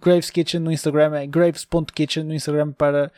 [0.00, 3.12] Graves Kitchen no Instagram é graves.kitchen no Instagram para,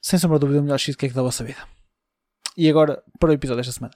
[0.00, 1.66] sem sombra de dúvida, o melhor cheesecake da vossa vida.
[2.56, 3.94] E agora, para o episódio desta semana.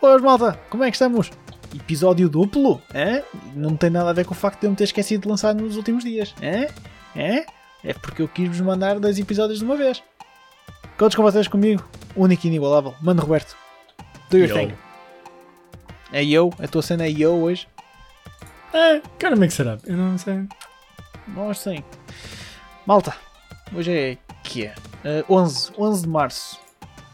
[0.00, 1.30] Boas malta, como é que estamos?
[1.74, 3.22] Episódio duplo, é?
[3.54, 5.54] Não tem nada a ver com o facto de eu me ter esquecido de lançar
[5.54, 6.70] nos últimos dias, é?
[7.14, 7.46] É?
[7.84, 10.02] É porque eu quis vos mandar dois episódios de uma vez.
[10.96, 11.86] Contos com vocês comigo,
[12.16, 13.56] único e inigualável, Mano Roberto.
[14.30, 14.54] Do your yo.
[14.54, 14.74] thing.
[16.12, 16.52] É eu?
[16.58, 17.68] A tua cena é eu hoje?
[18.72, 20.46] É, gotta mix it up, eu não sei.
[21.28, 21.84] Nós sim.
[22.86, 23.14] Malta,
[23.74, 24.74] hoje é que é?
[25.28, 26.60] Uh, 11, 11 de março.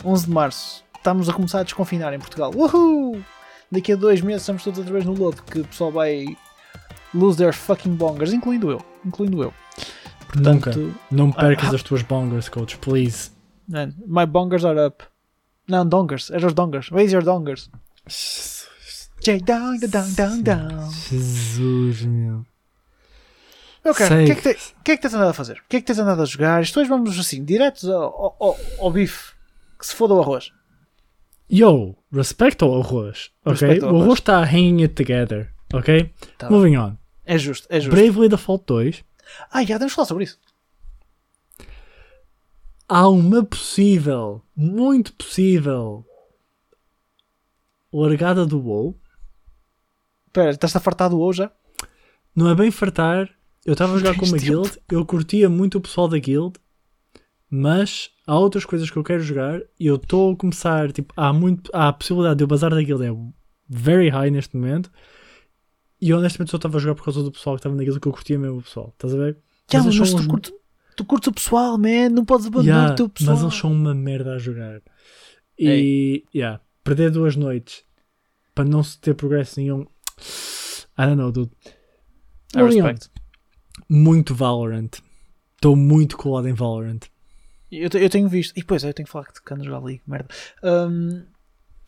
[0.05, 2.51] 11 de março estamos a começar a desconfinar em Portugal.
[2.55, 3.23] Uhul!
[3.75, 6.37] Daqui a dois meses estamos todos outra vez no lodo que o pessoal vai
[7.13, 8.81] lose their fucking bongers, incluindo eu.
[9.05, 9.53] Incluindo eu.
[10.29, 10.99] Portanto, Nunca.
[11.11, 13.33] Não percas uh, as tuas bongers, coach, please.
[13.69, 15.03] Man, my bongers are up.
[15.67, 16.31] Não, dongers.
[16.31, 16.89] Eram os dongers.
[16.91, 17.69] Raise your dongers.
[19.21, 20.91] J down, down, down, down.
[20.91, 22.45] Jesus, meu.
[23.85, 25.59] Meu caro, o que, é que, te, que é que tens andado a fazer?
[25.59, 26.63] O que é que tens andado a jogar?
[26.63, 29.33] Isto hoje vamos assim, diretos ao, ao, ao bife.
[29.79, 30.53] Que se foda o arroz.
[31.51, 33.81] Yo, respeito ao arroz, ok?
[33.81, 36.11] o arroz está hanging it together, ok?
[36.39, 36.79] Tá Moving bem.
[36.79, 36.97] on.
[37.25, 37.95] É justo, é justo.
[37.95, 39.05] Bravely Default 2.
[39.51, 40.39] Ah, já temos falar sobre isso.
[42.89, 46.05] Há uma possível, muito possível,
[47.93, 48.99] largada do WoW.
[50.27, 51.51] Espera, estás a fartar do WoW já?
[52.35, 53.31] Não é bem fartar.
[53.65, 56.59] Eu estava a jogar com uma guild, eu curtia muito o pessoal da guild,
[57.51, 61.33] mas há outras coisas que eu quero jogar e eu estou a começar, tipo, há
[61.33, 63.11] muito, há a possibilidade de eu bazar da guild é
[63.69, 64.91] very high neste momento
[66.01, 68.01] e eu honestamente só estava a jogar por causa do pessoal que estava na guild
[68.01, 69.39] que eu curtia mesmo o pessoal, estás a ver?
[69.73, 70.27] Yeah, mas, mas tu, uns...
[70.27, 70.53] curtes,
[70.97, 73.37] tu curtes o pessoal, man, não podes abandonar yeah, o teu pessoal.
[73.37, 74.83] Mas eles são uma merda a jogar.
[75.59, 76.25] E, Ei.
[76.35, 77.85] yeah, perder duas noites
[78.55, 79.87] para não se ter progresso nenhum.
[80.99, 81.51] I don't know, dude.
[82.55, 83.11] I respect.
[83.89, 84.91] Muito Valorant.
[85.57, 87.01] Estou muito colado em Valorant.
[87.77, 90.29] Eu, eu tenho visto, e depois eu tenho que falar que andas já ali, merda.
[90.63, 91.23] Um,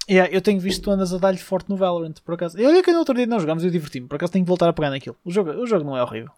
[0.09, 2.59] yeah, eu tenho visto que tu andas a dar-lhe forte no Valorant, por acaso.
[2.59, 4.49] Eu olhei que no outro dia não jogámos e eu diverti-me, por acaso tenho que
[4.49, 5.17] voltar a pegar naquilo.
[5.25, 6.31] O jogo, o jogo não é horrível.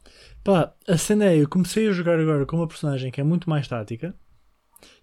[0.44, 3.49] Pá, a cena é, eu comecei a jogar agora com uma personagem que é muito
[3.49, 4.14] mais tática,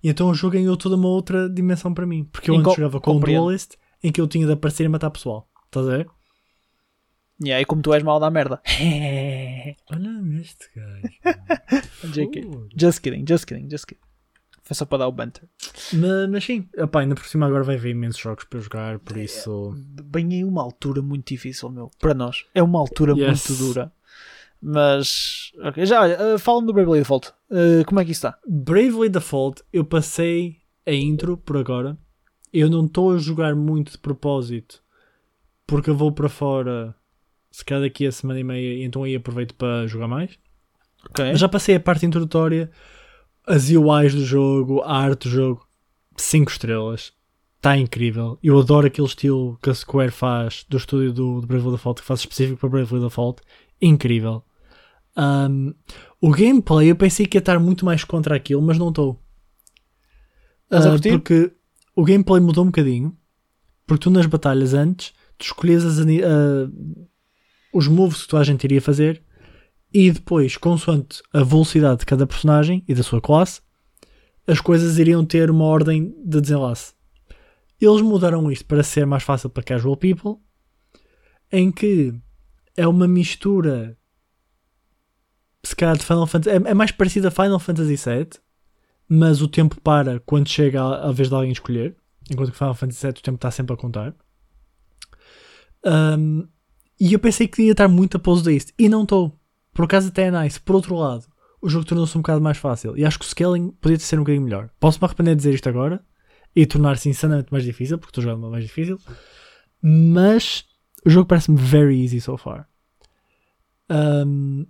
[0.03, 2.23] e então o jogo ganhou toda uma outra dimensão para mim.
[2.25, 5.09] Porque eu antes jogava com um duelist em que eu tinha de aparecer e matar
[5.09, 5.47] pessoal.
[5.65, 6.07] Estás a ver?
[7.43, 8.61] E como tu és mal da merda.
[9.91, 11.09] Olha este gajo.
[12.77, 14.04] just kidding, just kidding, just kidding.
[14.65, 15.47] Foi só para dar o banter.
[15.93, 19.15] Mas, mas sim, Epá, ainda por cima agora vai haver imensos jogos para jogar, por
[19.15, 19.75] é, isso.
[20.03, 21.91] Bem, é uma altura muito difícil, meu.
[21.99, 22.45] Para nós.
[22.53, 23.47] É uma altura yes.
[23.47, 23.91] muito dura.
[24.61, 25.51] Mas.
[25.69, 25.85] Okay.
[25.85, 27.31] Já, olha, uh, fala-me do Bravely Default.
[27.51, 28.39] Uh, como é que isso está?
[28.47, 31.97] Bravely Default, eu passei a intro por agora
[32.55, 34.81] eu não estou a jogar muito de propósito
[35.67, 36.95] porque eu vou para fora
[37.51, 40.39] se calhar daqui a semana e meia então aí aproveito para jogar mais.
[41.09, 41.25] Ok.
[41.31, 42.71] Mas já passei a parte introdutória,
[43.47, 45.67] as UIs do jogo, a arte do jogo,
[46.17, 47.13] 5 estrelas.
[47.57, 48.37] Está incrível.
[48.43, 52.07] Eu adoro aquele estilo que a Square faz do estúdio do, do Bravely Default, que
[52.07, 53.41] faz específico para Bravely Default.
[53.81, 54.43] Incrível.
[55.17, 55.73] Um,
[56.21, 59.19] o gameplay eu pensei que ia estar muito mais contra aquilo, mas não estou.
[60.69, 61.09] Curtir?
[61.09, 61.51] porque
[61.95, 63.17] o gameplay mudou um bocadinho.
[63.87, 66.69] Porque tu nas batalhas antes, tu escolhias as ah,
[67.73, 69.24] os moves que tu a gente iria fazer
[69.97, 73.61] e depois, consoante a velocidade de cada personagem e da sua classe,
[74.45, 76.93] as coisas iriam ter uma ordem de desenlace.
[77.79, 80.35] Eles mudaram isto para ser mais fácil para casual people,
[81.49, 82.13] em que
[82.75, 83.97] é uma mistura
[85.63, 88.29] se calhar de Final Fantasy é, é mais parecido a Final Fantasy VII
[89.07, 91.95] mas o tempo para quando chega a, a vez de alguém escolher
[92.29, 94.13] enquanto que Final Fantasy VII o tempo está sempre a contar
[95.87, 96.47] Um,
[96.99, 99.39] e eu pensei que ia estar muito após isto e não estou
[99.75, 101.25] por acaso até é nice por outro lado
[101.61, 104.23] o jogo tornou-se um bocado mais fácil e acho que o scaling podia ser um
[104.23, 106.03] bocadinho melhor posso-me arrepender de dizer isto agora
[106.55, 108.97] e tornar-se insanamente mais difícil porque estou jogando uma mais difícil
[109.81, 110.65] mas
[111.05, 112.67] o jogo parece-me very easy so far
[113.87, 114.65] Um,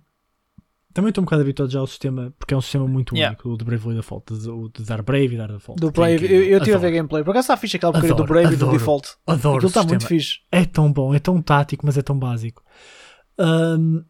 [0.92, 3.34] também estou um bocado habituado já ao sistema, porque é um sistema muito Yeah.
[3.34, 5.78] único, o de Bravely Default, de, o de dar Brave e dar Default.
[5.80, 6.92] Do é Brave, eu, eu tive a ver Adoro.
[6.94, 7.24] gameplay.
[7.24, 8.78] Por acaso está fixe aquela porcaria do Adoro, Brave e do adoro.
[8.78, 9.08] Default.
[9.26, 9.88] Adoro Aquilo o está sistema.
[9.88, 10.38] muito fixe.
[10.50, 12.62] É tão bom, é tão tático, mas é tão básico.
[13.38, 14.04] Ahm,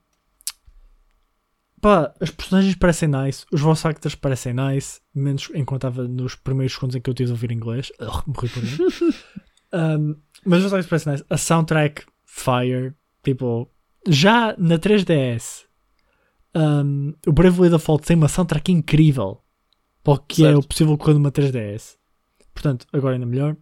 [1.86, 6.74] pá, as personagens parecem nice, os voice actors parecem nice, menos enquanto estava nos primeiros
[6.74, 7.92] segundos em que eu tive de ouvir inglês.
[8.00, 9.14] Ugh, morri por mim.
[9.72, 11.24] Ahm, mas os voice actors parecem nice.
[11.30, 12.92] A soundtrack, fire.
[13.22, 13.70] Tipo,
[14.08, 15.64] já na 3DS,
[16.54, 19.40] ahm, o Bravely Default tem uma soundtrack incrível
[20.02, 20.58] para o que é Certo.
[20.58, 21.96] o possível correr numa 3DS.
[22.52, 23.56] Portanto, agora ainda melhor.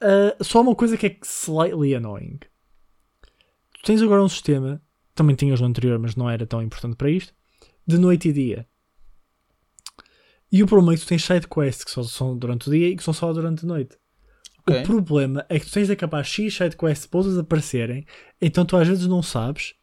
[0.00, 2.38] Uh, só uma coisa que é slightly annoying.
[3.72, 4.80] Tu tens agora um sistema,
[5.14, 7.32] também tinhas no anterior, mas não era tão importante para isto,
[7.86, 8.66] de noite e dia.
[10.50, 12.88] E o problema é que tu tens side quests que só são durante o dia
[12.88, 13.96] e que são só durante a noite.
[14.66, 14.82] Ok.
[14.82, 18.06] O problema é que tu tens de acabar X side quests para outras aparecerem,
[18.40, 19.74] então tu às vezes não sabes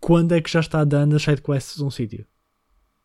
[0.00, 2.26] quando é que já está dando as side quests de um sítio.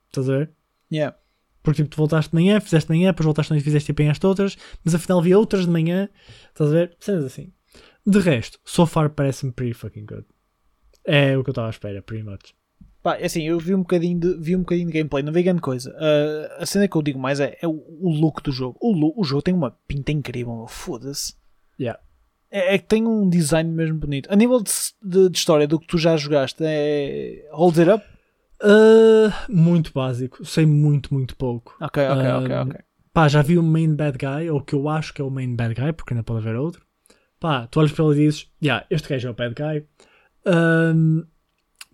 [0.08, 0.52] Estás a ver?
[0.92, 1.18] Yeah.
[1.62, 3.92] Porque tipo, tu voltaste de manhã, fizeste de manhã, depois voltaste de noite e fizeste
[3.92, 6.10] e apanhaste outras, mas afinal havia outras de manhã,
[6.48, 6.98] estás a ver?
[7.00, 7.52] Cenas assim.
[8.06, 10.26] De resto, so far parece-me pretty fucking good.
[11.12, 12.54] É o que eu estava à espera, pretty much.
[13.02, 15.42] Pá, é assim, eu vi um bocadinho de, vi um bocadinho de gameplay, não vi
[15.42, 15.96] grande coisa.
[15.98, 18.78] Ah, a cena que eu digo mais é, é o, o look do jogo.
[18.82, 21.34] O, o jogo tem uma pinta incrível, foda-se.
[21.80, 22.00] Yeah.
[22.52, 24.32] É, é que tem um design mesmo bonito.
[24.32, 24.72] A nível de,
[25.02, 27.48] de- de história do que tu já jogaste, é.
[27.52, 28.06] Holds it up?
[28.62, 31.76] Uh, muito básico, sei muito, muito pouco.
[31.80, 32.80] Ok, ok, ok, Ah, ok.
[33.14, 35.30] Pá, já vi o main bad guy, ou o que eu acho que é o
[35.32, 36.86] main bad guy, porque ainda pode haver outro.
[37.40, 39.86] Pá, tu olhas para ele e dizes, yeah, este gajo é o bad guy.
[40.46, 41.24] Ahm,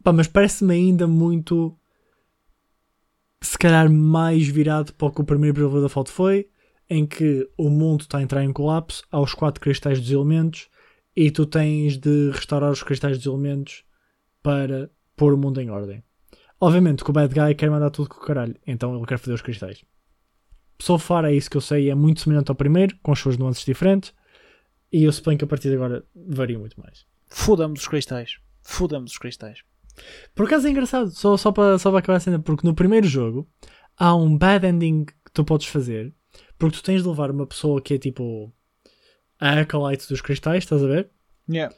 [0.04, 1.78] pá, mas parece-me ainda muito,
[3.42, 6.50] se calhar, mais virado para o que o primeiro Bravely Default foi,
[6.90, 10.70] em que o mundo está a entrar em colapso, há os quatro cristais dos elementos,
[11.16, 13.84] e tu tens de restaurar os cristais dos elementos
[14.44, 16.04] para pôr o mundo em ordem.
[16.60, 19.34] Obviamente que o bad guy quer mandar tudo com o caralho, então ele quer fazer
[19.34, 19.84] os cristais.
[20.80, 23.38] So far é isso que eu sei, é muito semelhante ao primeiro, com as suas
[23.38, 24.14] nuances diferentes,
[24.92, 27.06] e eu suponho que a partir de agora varia muito mais.
[27.28, 28.38] Fudamos os cristais.
[28.62, 29.60] Fudamos os cristais.
[30.34, 33.08] Por acaso é engraçado, só, só, para, só para acabar a cena, porque no primeiro
[33.08, 33.48] jogo
[33.98, 36.14] há um bad ending que tu podes fazer,
[36.58, 38.54] porque tu tens de levar uma pessoa que é tipo
[39.40, 41.10] a acolyte dos cristais, estás a ver?
[41.50, 41.74] Yeah.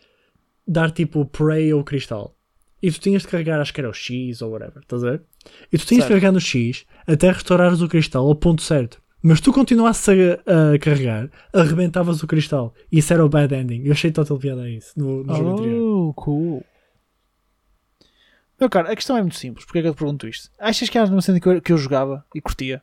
[0.68, 2.36] Dar tipo prey ao cristal.
[2.82, 5.24] E tu tinhas de carregar, acho que era o X ou whatever, estás a ver?
[5.72, 6.08] E tu tinhas de Certo.
[6.10, 9.02] carregar no X até restaurares o cristal ao ponto certo.
[9.22, 12.74] Mas tu continuasses a, a carregar, arrebentavas o cristal.
[12.92, 13.84] E isso era o bad ending.
[13.84, 15.82] Eu achei total piada a isso no, no jogo anterior.
[15.82, 16.66] Oh, cool.
[18.60, 19.66] Meu caro, a questão é muito simples.
[19.66, 20.52] Porque é que eu te pergunto isto?
[20.60, 22.82] Achas que era uma cena que eu, que eu jogava e curtia?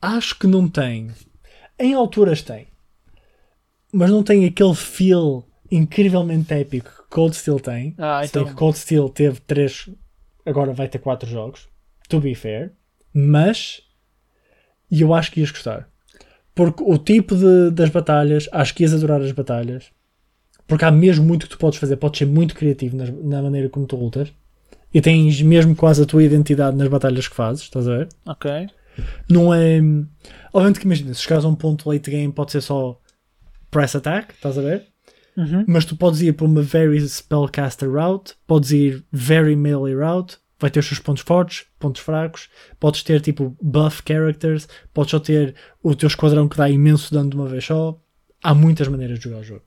[0.00, 1.10] Acho que não tem.
[1.78, 2.68] Em alturas tem.
[3.92, 7.94] Mas não tem aquele feel incrivelmente épico que Cold Steel tem.
[7.98, 8.54] Ah, então.
[8.54, 9.90] Cold Steel teve 3,
[10.44, 11.68] agora vai ter 4 jogos.
[12.08, 12.72] To be fair.
[13.12, 13.82] Mas
[14.90, 15.88] e eu acho que ias gostar.
[16.54, 19.90] Porque o tipo de, das batalhas, acho que ias adorar as batalhas.
[20.66, 21.96] Porque há mesmo muito que tu podes fazer.
[21.96, 24.32] Podes ser muito criativo nas- na maneira como tu lutas.
[24.94, 28.08] E tens mesmo quase a tua identidade nas batalhas que fazes, estás a ver?
[28.26, 28.50] Ok.
[29.28, 29.78] não é.
[30.52, 32.98] Obviamente que imagina, se chegares a um ponto late game, pode ser só
[33.70, 34.86] press attack, estás a ver?
[35.36, 35.64] Uhum.
[35.68, 40.70] Mas tu podes ir por uma very spellcaster route, podes ir very melee route, vai
[40.70, 42.48] ter os seus pontos fortes, pontos fracos.
[42.80, 47.30] Podes ter tipo buff characters, podes só ter o teu esquadrão que dá imenso dano
[47.30, 48.00] de uma vez só.
[48.42, 49.64] Há muitas maneiras de jogar o jogo.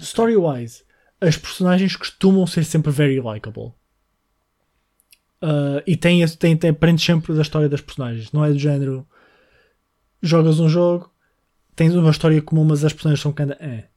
[0.00, 0.82] Story-wise,
[1.20, 3.72] as personagens costumam ser sempre very likable.
[5.42, 8.32] Uh, e tem, tem, tem, aprende sempre da história das personagens.
[8.32, 9.06] Não é do género.
[10.20, 11.12] Jogas um jogo,
[11.76, 13.54] tens uma história comum, mas as personagens são cada.
[13.54, 13.88] É.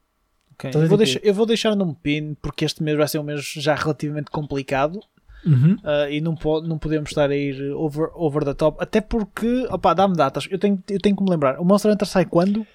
[0.54, 0.70] Ok.
[0.70, 3.08] Estás a Eu, vou ver deixar, eu vou deixar num pin porque este mês vai
[3.08, 5.00] ser um mês já relativamente complicado
[5.46, 5.76] Uhum.
[5.84, 8.78] ah, e não, po não podemos estar a ir over, over the top.
[8.82, 10.48] Até porque, opá, dá-me datas.
[10.52, 11.60] Eu tenho, eu tenho que me lembrar.
[11.60, 12.66] O Monster Hunter sai quando?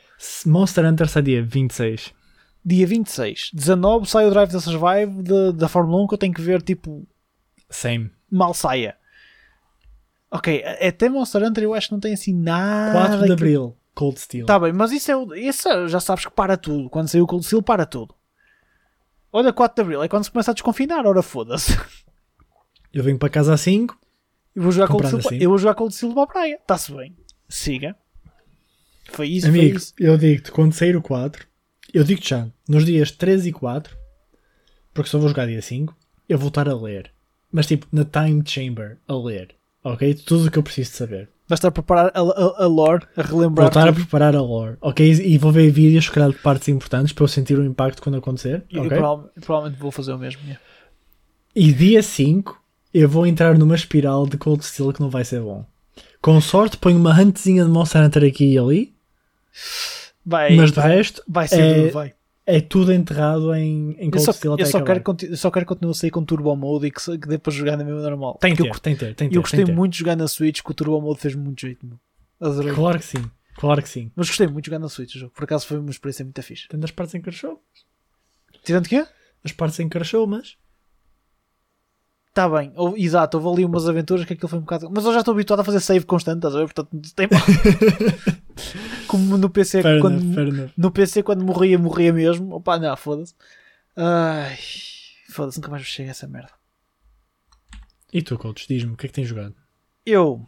[0.45, 2.13] Monster Hunter sai dia 26.
[2.65, 3.51] Dia 26.
[3.55, 6.61] 19 sai o Drive to Survive de- da Fórmula 1 que eu tenho que ver,
[6.63, 7.07] tipo,
[7.71, 8.11] Same.
[8.31, 8.97] mal saia.
[10.31, 12.93] Ok, até Monster Hunter eu acho que não tem assim nada.
[12.99, 14.45] 4 de que- Abril, Cold Steel.
[14.47, 16.91] Tá bem, mas isso é, isso é- já sabes que para tudo.
[16.91, 18.13] Quando saiu o Cold Steel, para tudo.
[19.33, 21.07] Olha, 4 de Abril é quando se começa a desconfinar.
[21.07, 21.73] Ora, foda-se.
[22.97, 23.95] Eu venho para casa às 5.
[24.55, 25.45] Eu vou jogar Cold Comprando Steel, assim.
[25.45, 26.55] eu vou jogar Cold Steel para a praia.
[26.63, 27.15] Está-se bem.
[27.47, 27.95] Siga.
[29.13, 29.95] Foi isso, Amigo, foi isso.
[29.99, 31.47] eu digo-te, quando sair o 4,
[31.93, 33.95] eu digo-te já, nos dias 3 e 4,
[34.95, 35.95] porque só vou jogar dia 5,
[36.27, 37.13] eu vou estar a ler.
[37.53, 39.55] Mas tipo, na time chamber, a ler.
[39.85, 40.15] Ok?
[40.15, 41.29] Tudo o que eu preciso de saber.
[41.47, 43.69] Vais estar a preparar a, a, a lore, a Vou relembrar.
[43.69, 44.77] estar a preparar a lore.
[44.81, 45.07] Ok?
[45.07, 48.17] E vou ver vídeos, se calhar, de partes importantes para eu sentir o impacto quando
[48.17, 48.65] acontecer.
[48.71, 50.41] E eu provavelmente, provavelmente vou fazer o mesmo.
[50.43, 50.61] yeah.
[51.55, 52.61] E dia 5
[53.01, 55.65] eu vou entrar numa espiral de Cold Steel que não vai ser bom.
[56.21, 58.95] Com sorte ponho uma huntzinha de Monster Hunter aqui e ali,
[60.25, 62.15] Vai, mas de resto vai ser é, duro, vai.
[62.45, 65.01] é tudo enterrado em, em Eu Cold só, Steel até eu, só acabar.
[65.01, 67.53] quero, eu só quero continuar a sair com Turbo Mode e que, que dê para
[67.53, 68.39] jogar na mesma normal.
[68.41, 69.37] Tem que ter, tem que ter, tem eu, que ter.
[69.37, 69.73] eu gostei que ter.
[69.77, 71.87] muito de jogar na Switch, que o Turbo Mode fez muito jeito.
[71.87, 71.99] Meu.
[72.41, 72.73] Adorei.
[72.75, 73.25] Claro que sim,
[73.57, 74.11] claro que sim.
[74.17, 75.33] Mas gostei muito de jogar na Switch o jogo.
[75.35, 76.67] Por acaso foi uma experiência muito fixe.
[76.69, 77.63] Tendo as partes em carachou.
[78.65, 79.07] Tirando que
[79.45, 80.57] As partes em carachou, mas.
[82.37, 84.91] Está bem, Houve- exato, houve ali umas aventuras que aquilo foi um bocado.
[84.95, 86.67] Mas eu já estou habituado a fazer save constante, estás a ver?
[86.71, 87.29] Portanto, tem...
[89.09, 92.55] como no PC, Fair quando, enough, no PC quando morria, morria mesmo.
[92.57, 93.33] Opa, não, foda-se.
[93.97, 94.55] Ai,
[95.31, 96.51] foda-se, nunca mais chega a essa merda.
[98.13, 99.55] E tu, coach, diz-me, o que é que tens jogado?
[100.05, 100.47] Eu,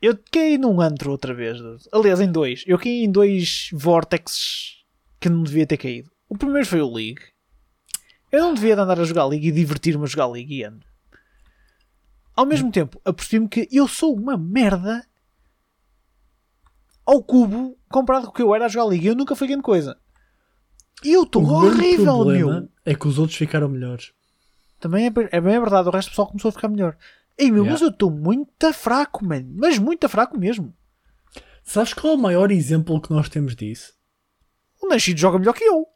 [0.00, 1.58] eu caí num antro outra vez.
[1.92, 2.64] Aliás, em dois.
[2.66, 4.76] Eu caí em dois vortexes
[5.20, 6.10] que não devia ter caído.
[6.26, 7.20] O primeiro foi o League.
[8.32, 10.90] Eu não devia de andar a jogar League e divertir-me a jogar League e ando.
[12.34, 15.06] Ao mesmo tempo, apercebi-me que eu sou uma merda
[17.04, 19.06] ao cubo comparado com o que eu era a jogar League.
[19.06, 19.98] Eu nunca fui grande coisa.
[21.04, 22.68] E eu estou horrível, problema meu.
[22.84, 24.12] é que os outros ficaram melhores.
[24.78, 26.96] Também é, bem- é bem verdade, o resto do pessoal começou a ficar melhor.
[27.36, 27.72] Ei, meu, Yeah.
[27.72, 29.52] mas eu estou muito fraco, mano.
[29.56, 30.74] Mas muito fraco mesmo.
[31.64, 33.92] Sabes qual é o maior exemplo que nós temos disso?
[34.80, 35.86] O Nascido joga melhor que eu.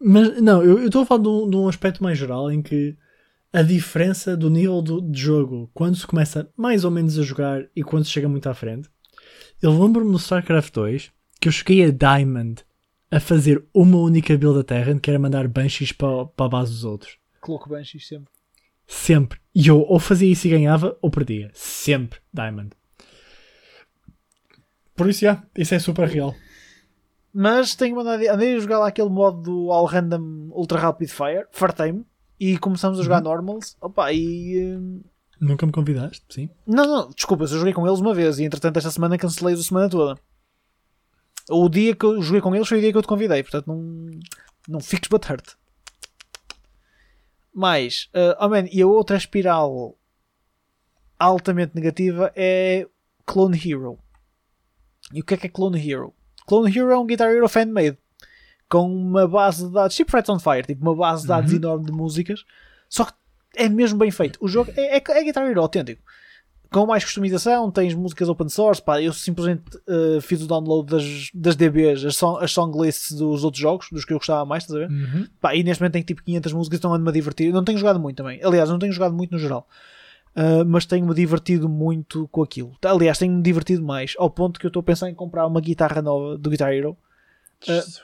[0.00, 2.60] Mas não, eu eu estou a falar de um, de um aspecto mais geral em
[2.62, 2.96] que
[3.56, 7.66] a diferença do nível do, de jogo quando se começa mais ou menos a jogar
[7.74, 8.86] e quando se chega muito à frente.
[9.62, 11.10] Eu lembro-me no StarCraft 2
[11.40, 12.62] que eu cheguei a Diamond
[13.10, 16.70] a fazer uma única build a Terran que era mandar Banshees para, para a base
[16.70, 17.16] dos outros.
[17.40, 18.30] Coloco Banshees sempre.
[18.86, 19.40] Sempre.
[19.54, 21.50] E eu ou fazia isso e ganhava ou perdia.
[21.54, 22.72] Sempre Diamond.
[24.94, 26.34] Por isso, já, isso é super real.
[27.32, 28.22] Mas tenho mandado.
[28.28, 31.46] Andei a jogar lá aquele modo do All Random Ultra Rapid Fire.
[31.50, 32.04] Fartei-me.
[32.38, 33.76] E começamos a jogar Normals.
[33.80, 34.76] Opa, e.
[34.76, 35.02] hum,
[35.40, 36.50] Nunca me convidaste, sim?
[36.66, 38.38] Não, não, desculpa, eu joguei com eles uma vez.
[38.38, 40.18] E entretanto, esta semana cancelei-os a semana toda.
[41.50, 43.42] O dia que eu joguei com eles foi o dia que eu te convidei.
[43.42, 44.10] Portanto, não.
[44.68, 45.54] Não fiques butthurt.
[47.54, 49.96] Mas, uh, oh man, e a outra espiral
[51.18, 52.86] altamente negativa é
[53.24, 53.98] Clone Hero.
[55.12, 56.12] E o que é que é Clone Hero?
[56.46, 57.96] Clone Hero é um Guitar Hero fan-made
[58.68, 61.58] com uma base de dados, tipo Frets on Fire, tipo uma base de dados Uhum.
[61.58, 62.44] enorme de músicas,
[62.88, 63.12] só que
[63.56, 64.38] é mesmo bem feito.
[64.40, 66.02] O jogo é, é, é Guitar Hero autêntico.
[66.70, 68.82] Com mais customização, tens músicas open source.
[68.82, 72.40] Pá, eu simplesmente uh, fiz o download das, das DBs, as, song,
[72.86, 74.92] as dos outros jogos, dos que eu gostava mais, estás a ver?
[74.92, 75.26] Uhum.
[75.40, 77.52] Pá, e neste momento tenho tipo 500 músicas, estão a me divertir.
[77.52, 78.40] Não tenho jogado muito também.
[78.42, 79.66] Aliás, não tenho jogado muito no geral.
[80.34, 82.76] Uh, mas tenho-me divertido muito com aquilo.
[82.84, 86.02] Aliás, tenho-me divertido mais, ao ponto que eu estou a pensar em comprar uma guitarra
[86.02, 86.96] nova do Guitar Hero.
[87.66, 88.02] Mas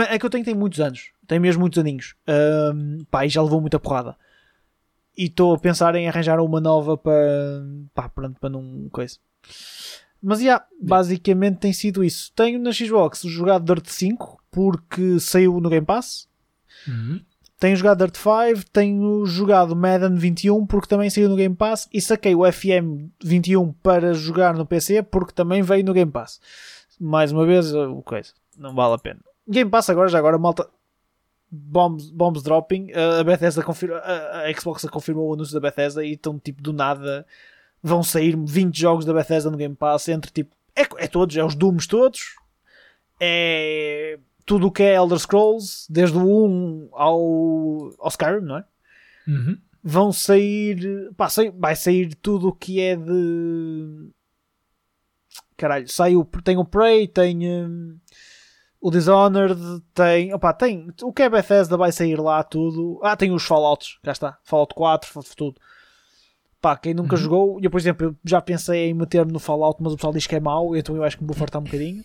[0.00, 2.14] é que eu tenho tem muitos anos, tem mesmo muitos aninhos.
[2.74, 4.16] Um, pá, e já levou muita porrada.
[5.16, 7.62] E estou a pensar em arranjar uma nova para,
[7.94, 9.18] pá, pronto, para não coisa.
[10.22, 12.32] Mas já, basicamente tem sido isso.
[12.34, 16.28] Tenho na Xbox jogado Dirt 5 porque saiu no Game Pass.
[16.86, 17.20] Uhum.
[17.58, 22.00] Tenho jogado Dirt 5, tenho jogado Madden 21 porque também saiu no Game Pass e
[22.00, 26.40] saquei o FM 21 para jogar no PC porque também veio no Game Pass.
[27.00, 29.20] Mais uma vez, o coisa, não vale a pena.
[29.48, 30.68] Game Pass agora, já agora, malta.
[31.50, 32.92] bombs, bombs dropping.
[32.92, 37.26] A Bethesda confirma, a, Xbox confirmou o anúncio da Bethesda e estão tipo do nada
[37.82, 41.44] vão sair 20 jogos da Bethesda no Game Pass entre tipo é, é todos, é
[41.44, 42.36] os Dooms todos,
[43.20, 48.64] é tudo o que é Elder Scrolls, desde o 1 ao, ao Skyrim, não é?
[49.26, 49.58] Uhum.
[49.84, 54.10] Vão sair, pá, sai, vai sair tudo o que é de
[55.56, 57.98] caralho, sai o, tem o Prey, tem um,
[58.82, 62.98] o Dishonored, tem, opa, tem o que é Bethesda vai sair lá tudo.
[63.00, 65.60] Ah, tem os Fallouts, cá está, Fallout 4, tudo.
[66.60, 67.22] Pá, quem nunca uhum.
[67.22, 70.26] jogou, eu por exemplo, eu já pensei em meter-me no Fallout, mas o pessoal diz
[70.26, 72.04] que é mau, então eu acho que me vou fartar um bocadinho.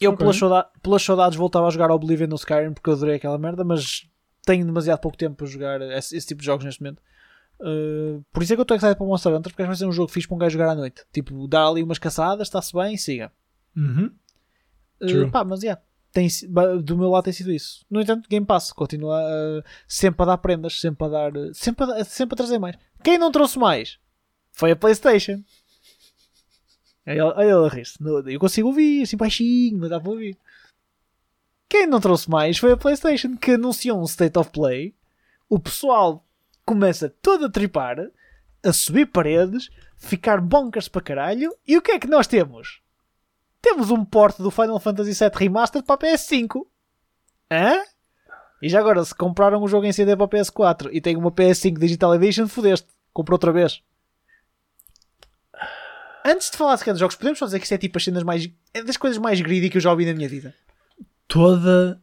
[0.00, 0.18] Eu, okay.
[0.18, 3.62] pelas, saudades, pelas saudades, voltava a jogar Oblivion no Skyrim porque eu adorei aquela merda,
[3.62, 4.08] mas
[4.44, 7.00] tenho demasiado pouco tempo para jogar esse, esse tipo de jogos neste momento.
[7.60, 9.86] Uh, por isso é que eu estou excited para o Monster Hunter, porque vai ser
[9.86, 11.04] um jogo fixe para um gajo jogar à noite.
[11.12, 13.30] Tipo, dá ali umas caçadas, está-se bem e siga.
[13.76, 14.10] Uhum.
[15.00, 15.80] Uh, pá, mas yeah,
[16.14, 16.28] tem,
[16.82, 17.84] do meu lado tem sido isso.
[17.90, 22.04] No entanto, Game Pass continua uh, sempre a dar prendas, sempre a dar, sempre a,
[22.04, 22.76] sempre a trazer mais.
[23.02, 23.98] Quem não trouxe mais
[24.52, 25.42] foi a PlayStation.
[27.06, 27.86] Olha ela rir
[28.26, 30.38] Eu consigo ouvir assim baixinho, mas dá para ouvir.
[31.68, 34.94] Quem não trouxe mais foi a PlayStation que anunciou um State of Play.
[35.48, 36.24] O pessoal
[36.64, 37.96] começa todo a tripar,
[38.62, 41.54] a subir paredes, ficar bonkers para caralho.
[41.66, 42.83] E o que é que nós temos?
[43.64, 46.66] Temos um porte do Final Fantasy VII Remastered para a PS5.
[47.50, 47.82] Hã?
[48.60, 51.32] E já agora, se compraram o jogo em CD para a PS4 e tem uma
[51.32, 52.86] PS5 Digital Edition, fodeste.
[53.10, 53.80] Comprou outra vez.
[56.22, 58.46] Antes de falar de jogos, podemos só dizer que isto é tipo as cenas mais.
[58.74, 60.54] É das coisas mais greedy que eu já ouvi na minha vida.
[61.26, 62.02] Toda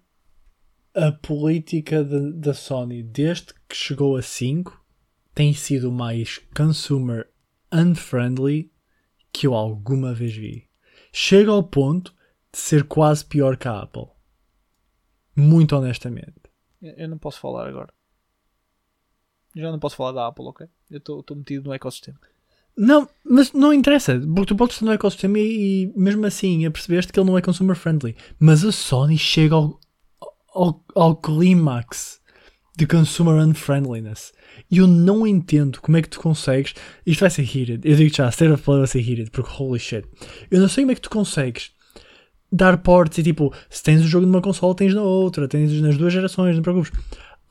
[0.96, 4.84] a política da Sony, desde que chegou a 5,
[5.36, 7.30] tem sido mais consumer
[7.72, 8.72] unfriendly
[9.32, 10.71] que eu alguma vez vi.
[11.12, 12.14] Chega ao ponto
[12.52, 14.08] de ser quase pior que a Apple.
[15.36, 16.34] Muito honestamente.
[16.82, 17.94] Eu não posso falar agora.
[19.56, 20.68] Já não posso falar da Apple, ok?
[20.90, 22.20] Eu estou metido no ecossistema.
[22.78, 27.12] Não, mas não interessa, porque tu podes estar no ecossistema e, e mesmo assim apercebeste
[27.12, 28.16] que ele não é consumer friendly.
[28.40, 29.80] Mas a Sony chega ao,
[30.54, 32.21] ao, ao clímax
[32.82, 34.34] de consumer unfriendliness.
[34.70, 36.74] E eu não entendo como é que tu consegues.
[37.06, 37.88] Isto vai ser heated.
[37.88, 40.08] Eu digo já, State of Play vai ser heated, porque holy shit.
[40.50, 41.72] Eu não sei como é que tu consegues
[42.52, 45.96] dar portes e tipo, se tens o jogo numa console, tens na outra, tens nas
[45.96, 46.92] duas gerações, não te preocupes.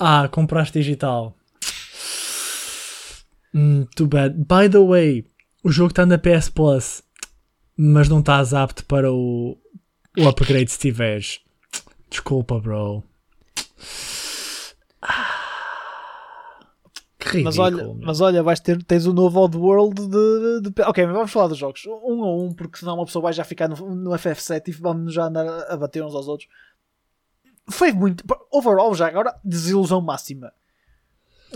[0.00, 1.36] Ah, compraste digital.
[3.54, 4.34] Mm, too bad.
[4.36, 5.24] By the way,
[5.62, 7.04] o jogo está na PS Plus,
[7.76, 9.56] mas não estás apto para o,
[10.18, 11.38] o upgrade se tiveres.
[12.10, 13.04] Desculpa, bro.
[17.18, 20.82] Que ridículo, mas olha, mas olha, vais ter, tens o novo Oddworld de, de, de,
[20.82, 21.86] Ok, mas vamos falar dos jogos.
[21.86, 25.14] Um a um, porque senão uma pessoa vai já ficar no, no FF7 e vamos
[25.14, 26.48] já andar a, a bater uns aos outros.
[27.70, 28.24] Foi muito.
[28.50, 30.52] Overall, já agora, desilusão máxima.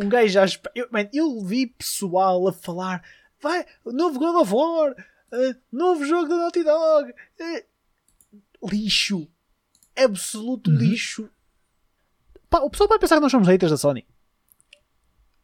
[0.00, 0.44] Um gajo já.
[0.74, 3.02] Eu, man, eu vi pessoal a falar:
[3.40, 7.10] vai, novo God of War, uh, novo jogo da Naughty Dog.
[7.10, 9.28] Uh, lixo.
[9.96, 10.76] Absoluto uhum.
[10.76, 11.28] lixo.
[12.50, 14.06] Pá, o pessoal vai pensar que nós somos haters da Sony.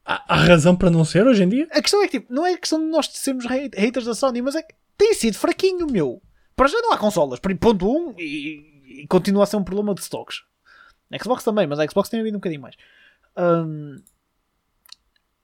[0.05, 1.69] Há, há, razão para não ser hoje em dia?
[1.71, 4.55] A questão é que tipo, não é questão de nós sermos haters da Sony, mas
[4.55, 6.23] é que tem sido fraquinho, meu.
[6.57, 9.95] Para já não há consolas, ponto 1 um, e, e, continua a ser um problema
[9.95, 10.43] de stocks.
[11.11, 12.77] A Xbox também, mas a Xbox tem havido um bocadinho mais.
[13.37, 14.01] Um,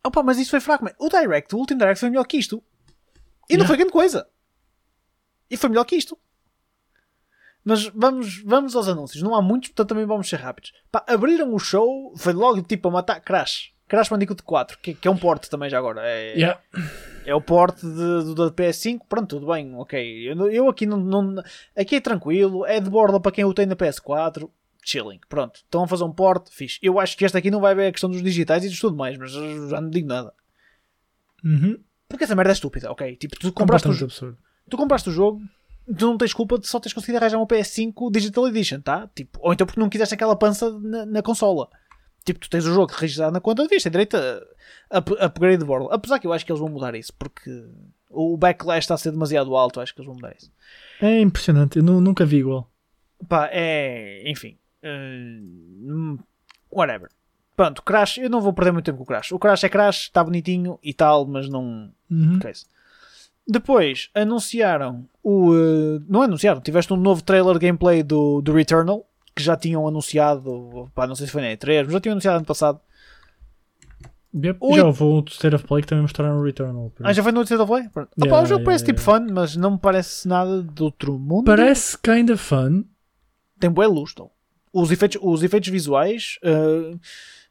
[0.06, 0.84] Opa, mas isso foi fraco.
[0.84, 0.92] Man.
[0.98, 2.62] O Direct, o último Direct foi melhor que isto.
[3.48, 3.58] E yeah.
[3.58, 4.28] não foi grande coisa.
[5.50, 6.16] E foi melhor que isto.
[7.64, 9.22] Mas vamos, vamos aos anúncios.
[9.22, 10.72] Não há muitos, portanto também vamos ser rápidos.
[10.92, 13.72] Pá, abriram o show, foi logo tipo a matar Crash.
[13.88, 16.02] Crash Bandicoot 4, que, que é um porte também já agora.
[16.04, 16.60] É, yeah.
[17.24, 19.00] é o porte de, da PS5.
[19.08, 20.30] Pronto, tudo bem, ok.
[20.30, 21.42] Eu, eu aqui não, não,
[21.76, 24.50] Aqui é tranquilo, é de borda para quem o tem na PS4
[24.86, 25.20] chilling.
[25.28, 26.78] Pronto, estão a fazer um port, fixe.
[26.82, 28.96] Eu acho que este aqui não vai ver a questão dos digitais e de tudo
[28.96, 30.32] mais, mas já não digo nada.
[31.44, 31.78] Uhum.
[32.08, 33.16] Porque essa merda é estúpida, ok?
[33.16, 34.38] Tipo, tu compraste, o, absurdo.
[34.70, 35.40] tu compraste o jogo,
[35.98, 39.08] tu não tens culpa de só teres conseguido arranjar uma PS5 Digital Edition, tá?
[39.14, 41.68] Tipo, ou então porque não quiseste aquela pança na, na consola.
[42.26, 44.42] Tipo, tu tens o jogo registrado na conta de vista, direito a,
[44.90, 45.88] a, upgrade de bordo.
[45.92, 47.64] Apesar que eu acho que eles vão mudar isso, porque
[48.10, 50.50] o backlash está a ser demasiado alto, acho que eles vão mudar isso.
[51.00, 52.68] É impressionante, eu nunca vi igual.
[53.28, 54.28] Pá, é.
[54.28, 54.58] Enfim.
[54.82, 56.18] Uh,
[56.68, 57.08] whatever.
[57.54, 59.30] Pronto, Crash, eu não vou perder muito tempo com o Crash.
[59.30, 61.92] O Crash é Crash, está bonitinho e tal, mas não.
[62.10, 62.40] Uhum.
[63.46, 65.52] Depois anunciaram o.
[65.52, 70.90] Uh, não anunciaram, tiveste um novo trailer gameplay do, do Returnal que já tinham anunciado.
[70.94, 72.80] Pá, não sei se foi na E3, mas já tinham anunciado ano passado.
[74.34, 76.92] Yep, já houve outro State of Play que também mostraram o Returnal.
[77.02, 77.82] Ah, já foi no State of Play?
[77.84, 80.82] Yeah, Opa, o jogo yeah, parece yeah, tipo fun, mas não me parece nada de
[80.82, 81.44] outro mundo.
[81.44, 82.84] Parece kinda fun,
[83.58, 84.30] tem bué luz, então.
[84.72, 86.98] Os efeitos, os efeitos visuais, uh,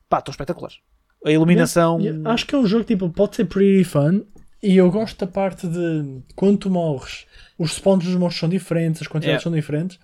[0.08, 0.78] pá, estão espetaculares.
[1.26, 2.00] A iluminação.
[2.00, 2.34] Yeah, yeah.
[2.34, 4.22] Acho que é um jogo tipo, pode ser pretty fun.
[4.62, 7.26] E eu gosto da parte de quando tu morres,
[7.58, 9.44] os spawns dos monstros são diferentes, as quantidades Yeah.
[9.44, 10.00] são diferentes.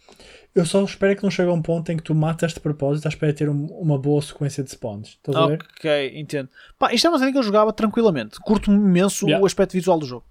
[0.54, 3.06] Eu só espero que não chegue a um ponto em que tu matas de propósito
[3.06, 5.10] à espera de ter um- uma boa sequência de spawns.
[5.10, 5.60] Estás a ver?
[5.78, 6.50] Ok, entendo.
[6.78, 8.38] Pá, isto é uma cena que eu jogava tranquilamente.
[8.42, 9.42] Curto imenso Yeah.
[9.42, 10.26] o aspecto visual do jogo.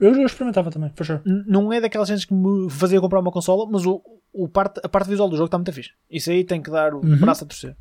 [0.00, 1.20] Eu, eu experimentava também, for sure.
[1.26, 4.00] N- não é daquelas cenas que me fazia comprar uma consola, mas o,
[4.32, 5.90] o parte, a parte visual do jogo está muito fixe.
[6.08, 7.18] Isso aí tem que dar o Uhum.
[7.18, 7.76] braço a torcer.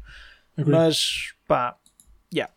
[0.58, 0.76] Agree.
[0.76, 1.78] Mas, pá,
[2.34, 2.52] yeah.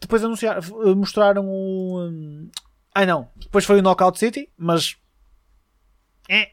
[0.00, 2.02] Depois anunciaram, f- mostraram o.
[2.08, 2.48] hum,
[2.94, 4.96] Ai não, depois foi o Knockout City, mas.
[6.28, 6.50] É.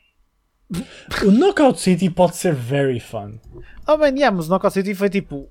[1.25, 3.39] O Knockout City pode ser very fun.
[3.87, 5.49] Oh, man, yeah, mas o Knockout City foi tipo.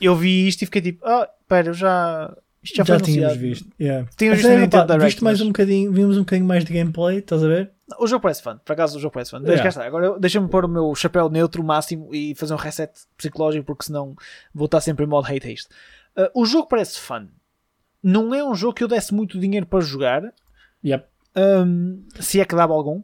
[0.00, 2.36] Eu vi isto e fiquei tipo, ah, pera, eu já.
[2.62, 3.40] Isto já, Já, foi tínhamos anunciado.
[3.40, 3.70] visto.
[3.80, 4.08] Yeah.
[4.16, 6.64] Tínhamos visto é, Nintendo pá, Direct, viste mais mas- um bocadinho, vimos um bocadinho mais
[6.64, 7.70] de gameplay, estás a ver?
[8.00, 9.38] O jogo parece fã, por acaso o jogo parece fã.
[9.38, 9.68] Deixa Yeah.
[9.68, 9.86] estar.
[9.86, 14.14] Agora deixa-me pôr o meu chapéu neutro máximo e fazer um reset psicológico, porque senão
[14.52, 15.68] vou estar sempre em modo hate haste.
[16.16, 17.28] Uh, o jogo parece fã.
[18.02, 20.22] Não é um jogo que eu desse muito dinheiro para jogar,
[20.84, 21.04] Yep.
[21.36, 23.02] um, se é que dava algum.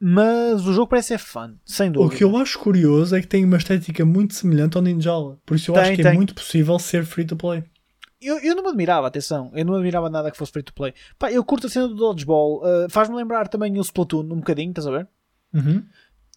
[0.00, 2.16] Mas o jogo parece ser fã, sem O dúvida.
[2.16, 5.38] que eu acho curioso é que tem uma estética muito semelhante ao Ninjala.
[5.44, 6.14] Por isso eu Tem, acho que é tem.
[6.14, 7.64] muito possível ser free to play.
[8.20, 10.92] Eu, eu não me admirava, atenção, eu não admirava nada que fosse free to play.
[11.18, 14.70] Pá, eu curto a cena do Dodgeball, uh, faz-me lembrar também o Splatoon um bocadinho,
[14.70, 15.08] estás a ver?
[15.54, 15.84] Uhum.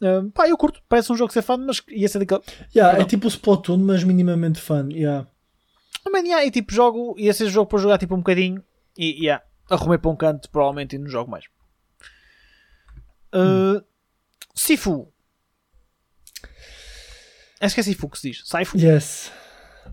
[0.02, 2.42] Uh, pá, eu curto, parece um jogo ser fã, mas ia ser daquele.
[2.76, 4.90] Yeah, é tipo o Splatoon, mas minimamente fun.
[4.92, 5.28] Yeah.
[6.12, 8.64] Mas, yeah, e tipo, jogo, ia ser jogo para jogar tipo um bocadinho
[8.98, 11.46] e yeah, arrumei para um canto, provavelmente, e não jogo mais.
[13.34, 13.84] Uh,
[14.56, 15.12] Sifu.
[17.60, 18.42] Acho que é Sifu que se diz.
[18.46, 18.78] Saifu.
[18.78, 19.32] Yes.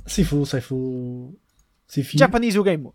[0.06, 1.38] Sifu, Sifu.
[1.86, 2.18] Sifu.
[2.18, 2.90] Japanese o game.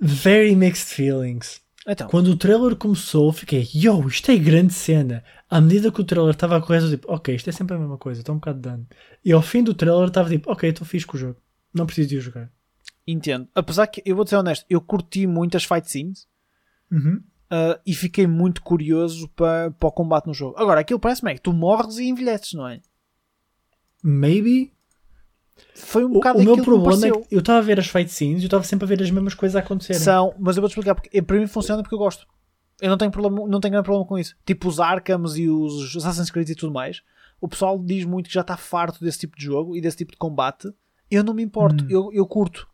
[0.00, 1.60] Very mixed feelings.
[1.86, 5.24] Então, Quando o trailer começou, fiquei, yo, isto é grande cena.
[5.50, 7.78] À medida que o trailer estava a correr, eu tipo, ok, isto é sempre a
[7.78, 8.86] mesma coisa, estou um bocado de dano.
[9.24, 11.40] E ao fim do trailer estava tipo, ok, estou fixe com o jogo.
[11.74, 12.50] Não preciso de o jogar.
[13.06, 13.48] entendo.
[13.54, 16.26] Apesar que, eu vou ser honesto, eu curti muito as fight scenes
[16.90, 17.22] Uhum.
[17.52, 20.56] Uh, e fiquei muito curioso para, para o combate no jogo.
[20.56, 22.80] Agora, aquilo parece-me é que tu morres e envelheces, não é?
[24.02, 24.72] Maybe.
[25.74, 28.40] Foi um bocado o meu problema é que eu estava a ver as fight scenes
[28.40, 30.02] e eu estava sempre a ver as mesmas coisas a acontecerem.
[30.02, 32.26] São, mas eu vou-te explicar porque para mim funciona porque eu gosto.
[32.80, 34.34] Eu não tenho, problema, não tenho grande problema com isso.
[34.44, 37.02] Tipo os Arkhams e os Assassin's Creed e tudo mais.
[37.40, 40.10] O pessoal diz muito que já está farto desse tipo de jogo e desse tipo
[40.12, 40.72] de combate.
[41.10, 41.88] Eu não me importo, Hum.
[41.88, 42.66] eu, eu curto.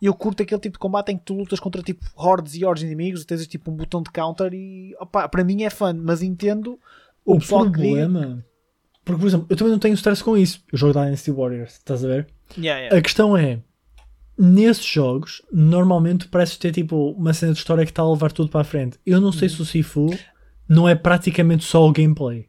[0.00, 2.82] Eu curto aquele tipo de combate em que tu lutas contra tipo hordes e hordes
[2.82, 5.94] de inimigos e tens tipo um botão de counter e opá, para mim é fun,
[6.02, 6.78] mas entendo
[7.24, 8.44] o, O diga- problema.
[9.04, 10.62] Porque, por exemplo, eu também não tenho stress com isso.
[10.72, 12.28] Eu jogo Dynasty Warriors, estás a ver?
[12.56, 12.96] Yeah, yeah.
[12.98, 13.60] A questão é,
[14.38, 18.50] nesses jogos, normalmente parece ter tipo uma cena de história que está a levar tudo
[18.50, 18.98] para a frente.
[19.04, 19.32] Eu não Uhum.
[19.32, 20.10] sei se o Sifu
[20.68, 22.46] não é praticamente só o gameplay.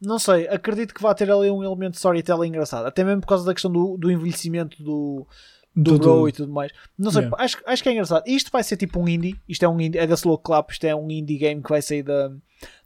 [0.00, 2.86] Não sei, acredito que vai ter ali um elemento de storytelling engraçado.
[2.86, 5.26] Até mesmo por causa da questão do, do envelhecimento do,
[5.74, 6.70] do Do- Bro do- e tudo mais.
[6.98, 7.42] Não sei, Yeah.
[7.44, 8.24] acho, acho que é engraçado.
[8.26, 9.40] Isto vai ser tipo um indie.
[9.48, 10.70] Isto é um indie, é da Slow Clap.
[10.70, 12.28] Isto é um indie game que vai sair da,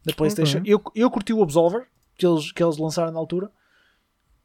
[0.05, 0.59] da PlayStation.
[0.59, 0.73] Ok.
[0.73, 3.51] Eu, eu curti o Absolver que eles, que eles lançaram na altura.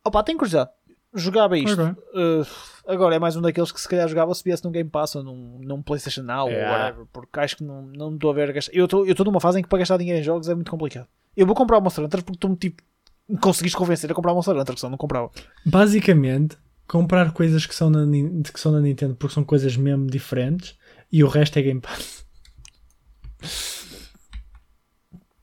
[0.04, 0.70] Opa, tenho curiosidade.
[1.14, 1.82] Jogava isto.
[1.82, 2.04] Ok.
[2.14, 2.48] Uh,
[2.88, 5.24] agora é mais um daqueles que se calhar jogava se viesse num Game Pass ou
[5.24, 6.72] num, num PlayStation Now Yeah.
[6.72, 7.06] ou whatever.
[7.12, 8.74] Porque acho que não, não me estou a ver a gastar.
[8.74, 10.72] Eu estou eu estou numa fase em que para gastar dinheiro em jogos é muito
[10.72, 11.08] complicado.
[11.36, 12.82] Eu vou comprar o Monster Hunter porque tu me tipo
[13.30, 15.30] me conseguiste convencer a comprar o Monster Hunter, que senão não comprava.
[15.66, 16.58] Basicamente,
[16.92, 18.02] comprar coisas que são, na,
[18.44, 20.76] que são na Nintendo porque são coisas mesmo diferentes
[21.10, 22.26] e o resto é Game Pass.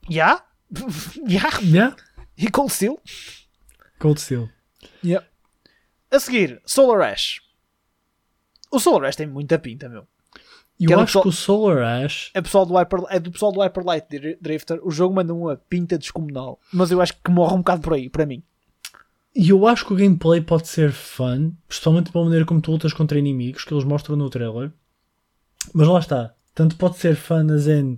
[0.09, 0.43] Já?
[1.27, 1.49] Já?
[1.61, 1.95] Yeah?
[2.37, 2.99] E Cold Steel?
[3.99, 4.47] Cold Steel.
[5.03, 5.25] Yeah.
[6.11, 7.41] A seguir, Solar Ash.
[8.71, 10.07] O Solar Ash tem muita pinta, meu.
[10.79, 13.51] Eu o acho pessoal- que o Solar Ash É, pessoal do Hyper, é do pessoal
[13.51, 14.79] do Hyper Light Dri- Drifter.
[14.83, 16.59] O jogo manda uma pinta descomunal.
[16.71, 18.41] Mas eu acho que morre um bocado por aí, para mim.
[19.35, 22.93] E eu acho que o gameplay pode ser fun, especialmente pela maneira como tu lutas
[22.93, 24.71] contra inimigos, que eles mostram no trailer.
[25.73, 26.33] Mas lá está.
[26.55, 27.97] Tanto pode ser fun as in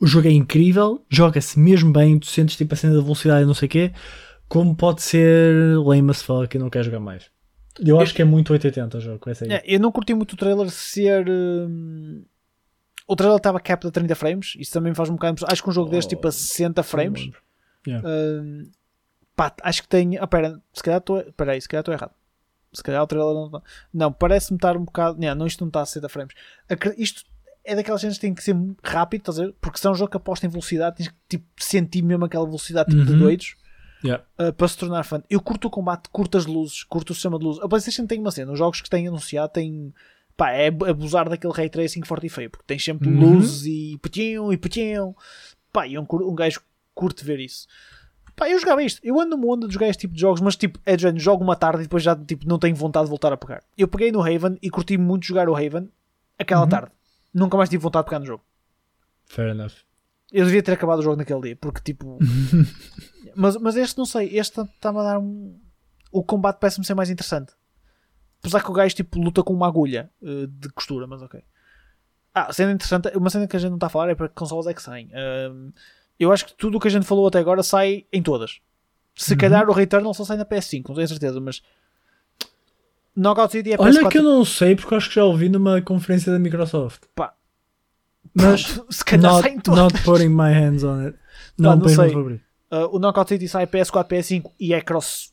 [0.00, 3.46] o jogo é incrível, joga-se mesmo bem, tu sentes tipo a cena da velocidade e
[3.46, 3.92] não sei o quê,
[4.48, 7.24] como pode ser lame as fuck e não quer jogar mais.
[7.80, 9.52] Eu acho que é muito 880 o jogo, com essa aí.
[9.52, 11.28] É, eu não curti muito o trailer ser.
[11.28, 12.24] hum,
[13.06, 14.54] O trailer estava capped a 30 frames.
[14.58, 15.44] Isso também faz um bocado.
[15.46, 17.30] Acho que um jogo deste tipo a 60 frames.
[17.86, 18.08] Yeah.
[18.08, 18.68] hum,
[19.38, 20.18] pá, acho que tem.
[20.18, 21.20] Ah, pera, se calhar estou.
[21.20, 22.10] Espera aí, se calhar estou errado.
[22.72, 23.62] Se calhar o trailer não está.
[23.94, 25.18] Não, parece-me estar um bocado.
[25.20, 26.34] Não, não, isto não está a 60 frames.
[26.98, 27.22] Isto
[27.64, 29.54] é daquelas cenas que tem que ser rápido, estás a ver?
[29.60, 32.44] Porque se é um jogo que aposta em velocidade, tens que tipo, sentir mesmo aquela
[32.44, 33.18] velocidade tipo, de Uhum.
[33.20, 33.54] doidos.
[34.04, 34.24] Yeah.
[34.38, 35.22] uh, para se tornar fã.
[35.28, 37.60] Eu curto o combate, curto as luzes, curto o sistema de luzes.
[37.62, 39.92] A PlayStation tem uma cena, os jogos que têm anunciado têm.
[40.36, 43.18] Pá, é abusar daquele ray tracing forte e feio, porque tens sempre Uhum.
[43.18, 45.16] luzes e petinho e petinho.
[45.72, 46.60] Pá, e um, um gajo
[46.94, 47.66] curte ver isso.
[48.38, 49.00] Pá, eu jogava isto.
[49.02, 51.18] Eu ando no mundo de jogar este tipo de jogos, mas tipo, é de género,
[51.22, 53.62] jogo uma tarde e depois já tipo, não tenho vontade de voltar a pegar.
[53.76, 55.90] Eu peguei no Haven e curti muito jogar o Haven
[56.38, 56.68] aquela Uhum.
[56.68, 56.92] tarde.
[57.34, 58.44] Nunca mais tive vontade de pegar no jogo.
[59.26, 59.72] Fair enough.
[60.32, 62.18] Eu devia ter acabado o jogo naquele dia, porque tipo.
[63.34, 65.58] mas, mas este não sei, este está-me a dar um.
[66.12, 67.52] O combate parece-me ser mais interessante.
[68.40, 71.42] Apesar que o gajo tipo, luta com uma agulha eh, de costura, mas ok.
[72.34, 74.34] Ah, cena interessante, uma cena que a gente não está a falar é para que
[74.34, 75.10] consoles é que saem.
[75.12, 75.72] Ahm,
[76.18, 78.60] eu acho que tudo o que a gente falou até agora sai em todas.
[79.14, 79.38] Se Uhum.
[79.38, 81.62] calhar o Returnal só sai na PS5, não tenho certeza, mas.
[83.16, 83.80] Knockout City é PS4.
[83.80, 87.02] Olha que eu não sei, porque acho que já ouvi numa conferência da Microsoft.
[87.14, 87.34] Pá.
[88.34, 89.80] Mas se calhar not, sai em todas.
[89.92, 91.18] not putting my hands on it.
[91.58, 92.14] Não, não põe sei.
[92.70, 95.32] Uh, o Knockout City sai PS4, PS5 e é cross,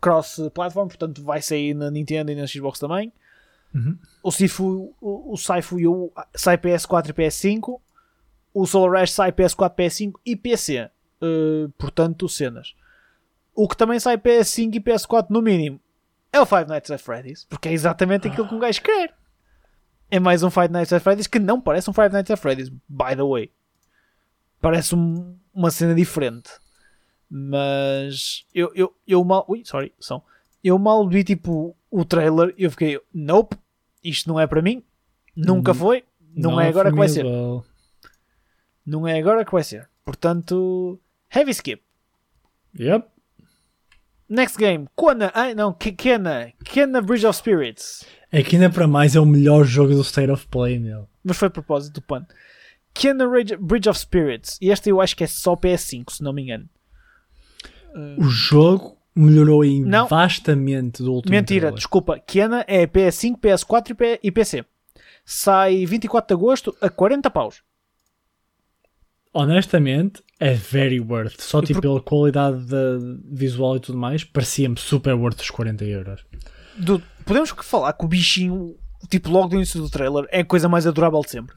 [0.00, 3.12] cross-platform, portanto vai sair na Nintendo e na Xbox também.
[3.74, 3.96] Uhum.
[4.22, 7.80] O Sifu, o, o Saifu Yu sai PS4 e PS5.
[8.54, 10.88] O Solar Ash sai PS4, PS5 e PC.
[11.20, 12.74] Uh, portanto, cenas.
[13.54, 15.80] O que também sai PS5 e PS4 no mínimo
[16.32, 19.14] é o Five Nights at Freddy's, porque é exatamente aquilo que um gajo quer.
[20.10, 22.68] É mais um Five Nights at Freddy's que não parece um Five Nights at Freddy's,
[22.88, 23.50] by the way.
[24.60, 26.50] Parece um- uma cena diferente.
[27.30, 29.44] Mas eu, eu, eu mal.
[29.48, 30.22] Ui, sorry, som.
[30.62, 33.56] Eu mal vi tipo o trailer e eu fiquei, nope,
[34.02, 34.82] isto não é para mim.
[35.36, 36.04] Nunca Hum, foi.
[36.34, 37.24] Não Not é agora for que vai ser.
[37.24, 37.64] well.
[38.86, 39.88] Não é agora que vai ser.
[40.04, 41.00] Portanto,
[41.34, 41.82] heavy skip.
[42.78, 43.06] Yep.
[44.28, 44.86] Next game.
[44.94, 45.30] Kona.
[45.34, 45.72] Ai, não.
[45.72, 46.52] Ke- Kena.
[46.64, 48.04] Kena Bridge of Spirits.
[48.32, 51.08] É que ainda para mais é o melhor jogo do State of Play, meu.
[51.22, 52.26] Mas foi a propósito do pano.
[52.92, 54.58] Kena Bridge of Spirits.
[54.60, 56.68] E este eu acho que é só PS5, se não me engano.
[58.18, 60.08] O jogo melhorou em Não.
[60.08, 61.74] vastamente do último Mentira, trailer.
[61.76, 62.18] desculpa.
[62.18, 64.64] Kena é PS5, PS4 e P- e PC.
[65.24, 67.62] Sai 24 de agosto a 40 paus.
[69.34, 71.40] Honestamente, é very worth.
[71.40, 72.98] Só E tipo por- pela qualidade da
[73.32, 76.24] visual e tudo mais, parecia-me super worth os 40 euros.
[76.78, 78.76] Dude, podemos que falar que o bichinho,
[79.10, 81.54] tipo, logo do início do trailer, é a coisa mais adorável de sempre.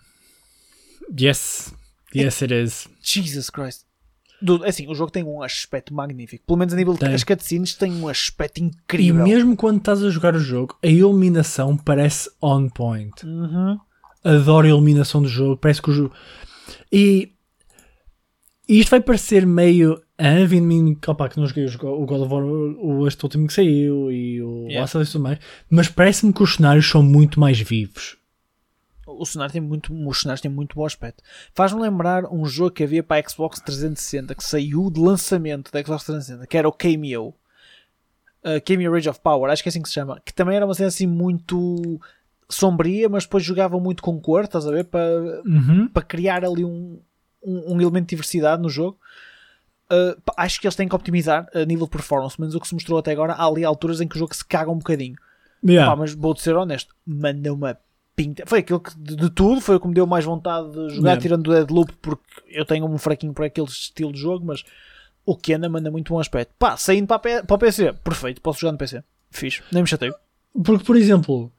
[1.19, 1.73] Yes.
[2.15, 2.87] Yes, it is.
[3.01, 3.81] Jesus Christ.
[4.41, 6.45] Dude, é assim, o jogo tem um aspecto magnífico.
[6.45, 7.13] Pelo menos a nível de Tem.
[7.13, 9.23] as cutscenes têm um aspecto E incrível.
[9.23, 13.25] mesmo quando estás a jogar o jogo, a iluminação parece on point.
[13.25, 13.79] Uhum.
[14.23, 15.57] Adoro a iluminação do jogo.
[15.57, 16.13] Parece que o jogo.
[16.91, 17.31] E.
[18.67, 20.01] e isto vai parecer meio.
[20.17, 23.53] Ah, vindo mim, opa, que não joguei o God of War, o, este último que
[23.53, 24.82] saiu e o Yeah.
[24.82, 28.17] Last of Us e tudo mais, mas parece-me que os cenários são muito mais vivos.
[29.06, 31.23] O cenário tem muito, os cenários têm muito bom aspecto.
[31.53, 35.80] Faz-me lembrar um jogo que havia para a Xbox 360 que saiu de lançamento da
[35.82, 37.34] Xbox 360, que era o Cameo.
[38.43, 40.19] Uh, Cameo Rage of Power, acho que é assim que se chama.
[40.25, 41.99] Que também era uma cena assim muito
[42.49, 44.86] sombria, mas depois jogava muito com cor, estás a ver?
[44.86, 45.88] Para, Uhum.
[45.88, 46.99] para criar ali um,
[47.47, 48.97] um, um elemento de diversidade no jogo.
[49.89, 52.73] Uh, acho que eles têm que optimizar a nível de performance, menos o que se
[52.73, 53.33] mostrou até agora.
[53.33, 55.15] Há ali alturas em que o jogo se caga um bocadinho.
[55.65, 55.89] Yeah.
[55.89, 57.77] Pá, mas vou-te ser honesto, manda uma
[58.15, 58.43] pinta.
[58.45, 61.12] Foi aquilo que de, de tudo, foi o que me deu mais vontade de jogar,
[61.12, 61.21] Yeah.
[61.21, 64.63] tirando o Deadloop, porque eu tenho um fraquinho para aquele estilo de jogo, mas
[65.25, 66.53] o Kena manda muito bom aspecto.
[66.60, 69.03] Pá, saindo para, para o PC, perfeito, posso jogar no PC.
[69.31, 70.13] Fiz, nem me chateio.
[70.63, 71.51] Porque, por exemplo,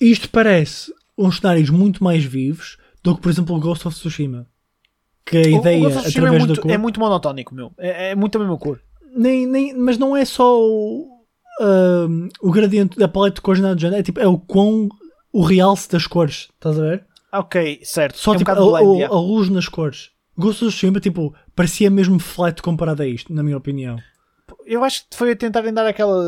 [0.00, 4.46] isto parece uns cenários muito mais vivos do que, por exemplo, o Ghost of Tsushima.
[5.26, 6.70] Que a O- o ideia, of Tsushima é através da muito, cor.
[6.70, 7.72] é muito monotónico, meu.
[7.76, 8.80] É, é muito a mesma cor.
[9.16, 11.08] nem, nem, mas não é só o,
[11.60, 14.88] ahm, o gradiente da paleta de cores nada do género, é tipo, é o quão
[15.32, 17.04] o realce das cores, estás a ver?
[17.32, 18.16] Ok, certo.
[18.18, 20.10] Só é um tipo, a, bocado blend, a- a luz nas cores.
[20.38, 23.96] Ghost of Tsushima, tipo, parecia mesmo flat comparado a isto, na minha opinião.
[24.64, 26.22] Eu acho que foi a tentarem dar aquela,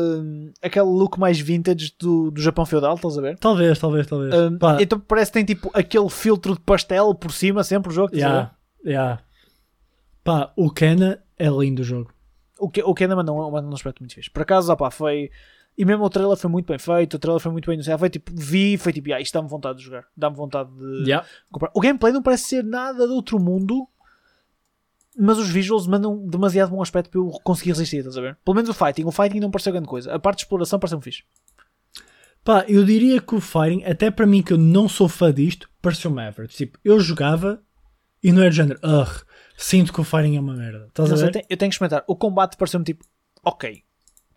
[0.61, 3.37] aquele look mais vintage do, do Japão feudal, estás a ver?
[3.37, 4.33] Talvez, talvez, talvez.
[4.33, 8.13] Um, então parece que tem tipo aquele filtro de pastel por cima, sempre o jogo.
[8.13, 8.51] estás a yeah,
[8.85, 9.21] yeah.
[10.23, 12.13] Pá, o Kena é lindo o jogo.
[12.57, 14.29] O que, o que ainda manda um, um aspecto muito fixe.
[14.29, 15.31] Por acaso, opá, foi.
[15.77, 17.99] E mesmo o trailer foi muito bem feito, o trailer foi muito bem anunciado.
[17.99, 21.25] Foi tipo, vi, foi tipo, ah, isto dá-me vontade de jogar, dá-me vontade de Yeah.
[21.49, 21.71] comprar.
[21.73, 23.87] O gameplay não parece ser nada de outro mundo,
[25.17, 28.37] mas os visuals mandam demasiado bom aspecto para eu conseguir resistir, estás a ver?
[28.43, 30.13] Pelo menos o fighting, o fighting não pareceu grande coisa.
[30.13, 31.23] A parte de exploração pareceu-me fixe.
[32.43, 35.69] Pá, eu diria que o Fighting, até para mim que eu não sou fã disto,
[35.81, 36.55] pareceu-me average.
[36.55, 37.61] Tipo, eu jogava
[38.23, 39.21] e não era de género, ugh,
[39.57, 40.85] sinto que o Fighting é uma merda.
[40.87, 41.31] Estás a Mas eu, ver?
[41.33, 42.03] tenho, eu tenho que experimentar.
[42.07, 43.05] O combate pareceu-me tipo,
[43.43, 43.83] ok.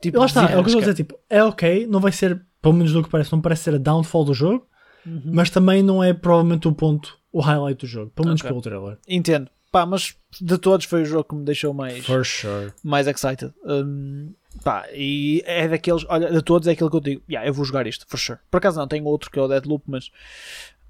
[0.01, 0.93] Tipo, Lá está, é o que eu estou a desenrasca.
[0.93, 3.75] dizer, tipo, é ok, não vai ser, pelo menos do que parece, não parece ser
[3.75, 4.67] a downfall do jogo,
[5.07, 5.23] Uhum.
[5.33, 8.49] mas também não é provavelmente o ponto, o highlight do jogo, pelo menos Ok.
[8.51, 8.99] pelo trailer.
[9.09, 9.49] Entendo.
[9.73, 12.05] Pá, mas de todos foi o jogo que me deixou mais.
[12.05, 12.73] For sure.
[12.85, 13.53] mais excited.
[13.65, 17.55] Um, pá, e é daqueles, olha, de todos é aquele que eu digo, yeah, eu
[17.55, 18.39] vou jogar isto, for sure.
[18.51, 20.11] Por acaso não, tenho outro que é o Deadloop, mas.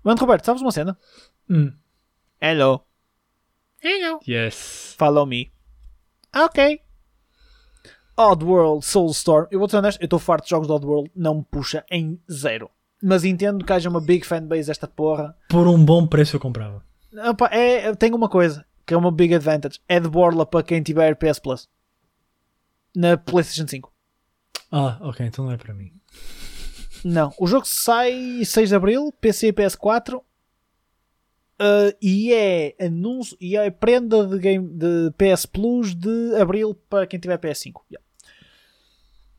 [0.03, 0.99] Mano, Roberto, sabes uma cena?
[1.49, 1.73] Hum.
[2.45, 2.85] Hello.
[3.81, 4.19] Hello.
[4.27, 4.97] Yes.
[4.99, 5.53] Follow me.
[6.35, 6.81] Ok.
[8.17, 9.47] Oddworld Soulstorm.
[9.49, 12.21] Eu vou ser honesto, eu estou farto de jogos de Oddworld, não me puxa em
[12.29, 12.69] zero.
[13.01, 15.37] Mas entendo que haja uma big fanbase esta porra.
[15.49, 16.85] Por um bom preço eu comprava.
[17.29, 20.83] Opa, é, tem uma coisa que é uma big advantage: é de borla para quem
[20.83, 21.69] tiver PS Plus
[22.93, 23.93] na PlayStation 5.
[24.73, 25.93] Ah, ok, então não é para mim.
[27.05, 30.21] Não, o jogo sai 6 de Abril, PC e PS4.
[31.61, 37.07] Uh, e é anúncio e é prenda de, game, de PS Plus de Abril para
[37.07, 37.81] quem tiver PS5.
[37.91, 38.07] Yeah.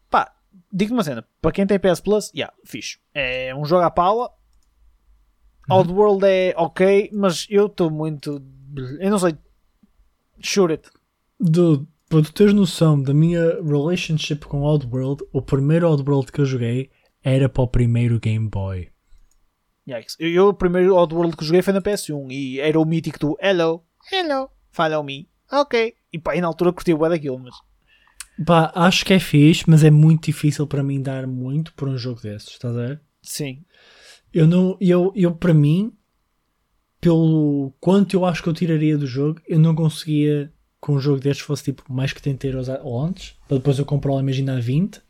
[0.10, 0.34] Pá,
[0.71, 2.97] digo-te uma cena: para quem tem PS Plus, yeah, fixe.
[3.13, 4.32] É um jogo à pala.
[5.69, 5.78] Uhum.
[5.78, 8.41] Oddworld é ok, mas eu estou muito.
[8.99, 9.38] Eu não sei.
[10.39, 10.89] Shoot it.
[11.39, 16.45] Do, para tu teres noção da minha relationship com Oddworld, o primeiro Oddworld que eu
[16.45, 16.89] joguei
[17.23, 18.92] era para o primeiro Game Boy.
[19.88, 20.15] Yikes.
[20.19, 23.38] Eu, eu, o primeiro Oddworld que joguei foi na PS1 e era o mítico do
[23.41, 25.28] Hello, Hello, follow me.
[25.52, 25.93] Ok.
[26.12, 27.56] E pá, e na altura curti o daquilo, mas.
[28.46, 31.98] Pá, acho que é fixe, mas é muito difícil para mim dar muito por um
[31.98, 33.02] jogo desses, estás a ver?
[33.22, 33.63] Sim.
[34.34, 35.93] Eu não, eu, eu para mim,
[37.00, 40.52] pelo quanto eu acho que eu tiraria do jogo, eu não conseguia
[40.84, 43.78] que um jogo destes fosse tipo mais que 30 euros a- ou antes, para depois
[43.78, 45.02] eu comprar, imagina, a 20,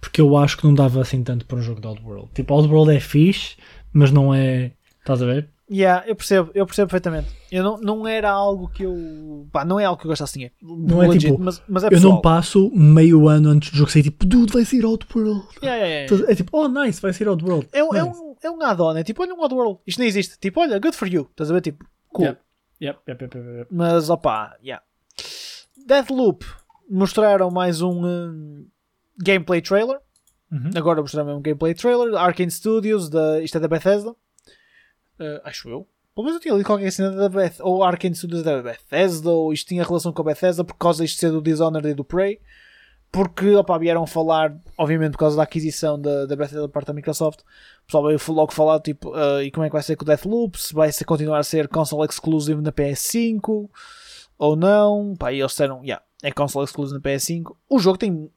[0.00, 2.30] porque eu acho que não dava assim tanto para um jogo de Oddworld.
[2.34, 3.56] Tipo, Oddworld é fixe,
[3.96, 4.72] mas não é.
[5.00, 5.48] Estás a ver?
[5.68, 7.28] Yeah, eu percebo, eu percebo perfeitamente.
[7.50, 9.48] Eu não, não era algo que eu.
[9.50, 10.54] Pá, não é algo que eu gostasse de dinheiro.
[10.62, 14.04] Não é tipo, mas, mas é eu não passo meio ano antes do jogo sair
[14.04, 15.44] tipo, dude, vai sair Oddworld.
[15.62, 16.32] Yeah, yeah, yeah.
[16.32, 17.68] É tipo, oh nice, vai sair Oddworld.
[17.72, 18.20] É, um- é Nice.
[18.20, 19.80] um, é um add-on, é tipo, olha um Oddworld.
[19.86, 20.38] Isto nem existe.
[20.38, 21.26] Tipo, olha, good for you.
[21.30, 21.60] Estás a ver?
[21.62, 22.26] Tipo, cool.
[22.26, 22.40] Yep.
[22.80, 23.68] Yep, yep, yep, yep, yep.
[23.70, 24.84] Mas opá, yeah.
[25.86, 26.44] Deathloop
[26.88, 28.66] mostraram mais um hum,
[29.20, 29.98] gameplay trailer.
[30.50, 30.70] Uhum.
[30.74, 32.14] Agora mostraram um gameplay trailer.
[32.14, 34.10] Arkane Studios, da, isto é da Bethesda.
[34.10, 35.86] Uh, acho eu.
[36.14, 39.52] Pelo menos eu tinha lido qualquer cena da Beth, ou Arkane Studios da Bethesda, ou
[39.52, 42.40] isto tinha relação com a Bethesda por causa disto ser do Dishonored e do Prey.
[43.12, 46.92] Porque opa, vieram falar, obviamente por causa da aquisição da, da Bethesda da parte da
[46.92, 50.04] Microsoft, o pessoal veio logo falar tipo, uh, e como é que vai ser com
[50.04, 53.68] o Deathloop, se vai ser, continuar a ser console exclusive na PS5
[54.38, 55.14] ou não.
[55.16, 57.54] Pá, e eles disseram, yeah, é console exclusive na PS5.
[57.68, 58.30] O jogo tem.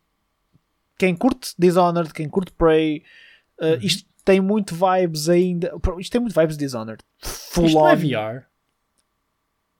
[0.99, 3.03] Quem curte Dishonored, quem curte Prey,
[3.59, 5.73] uh, isto tem muito vibes ainda.
[5.97, 7.01] Isto tem muito vibes de Dishonored.
[7.19, 7.81] Full Isto on.
[7.81, 8.45] não é VR.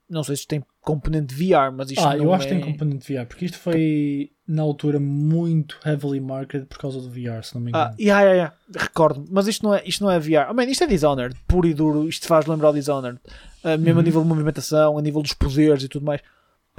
[0.10, 2.48] Não sei se tem componente VR, mas isto ah, eu acho é...
[2.48, 7.00] que tem componente de VR, porque isto foi na altura muito heavily marketed por causa
[7.00, 7.92] do VR, se não me engano.
[7.92, 8.56] Ah, yeah, yeah, yeah.
[8.76, 10.50] recordo mas isto não é, isto não é VR.
[10.50, 12.08] Oh, man, isto é Dishonored, puro e duro.
[12.08, 13.20] Isto faz lembrar o Dishonored,
[13.64, 14.00] uh, mesmo Uhum.
[14.00, 16.22] a nível de movimentação, a nível dos poderes e tudo mais.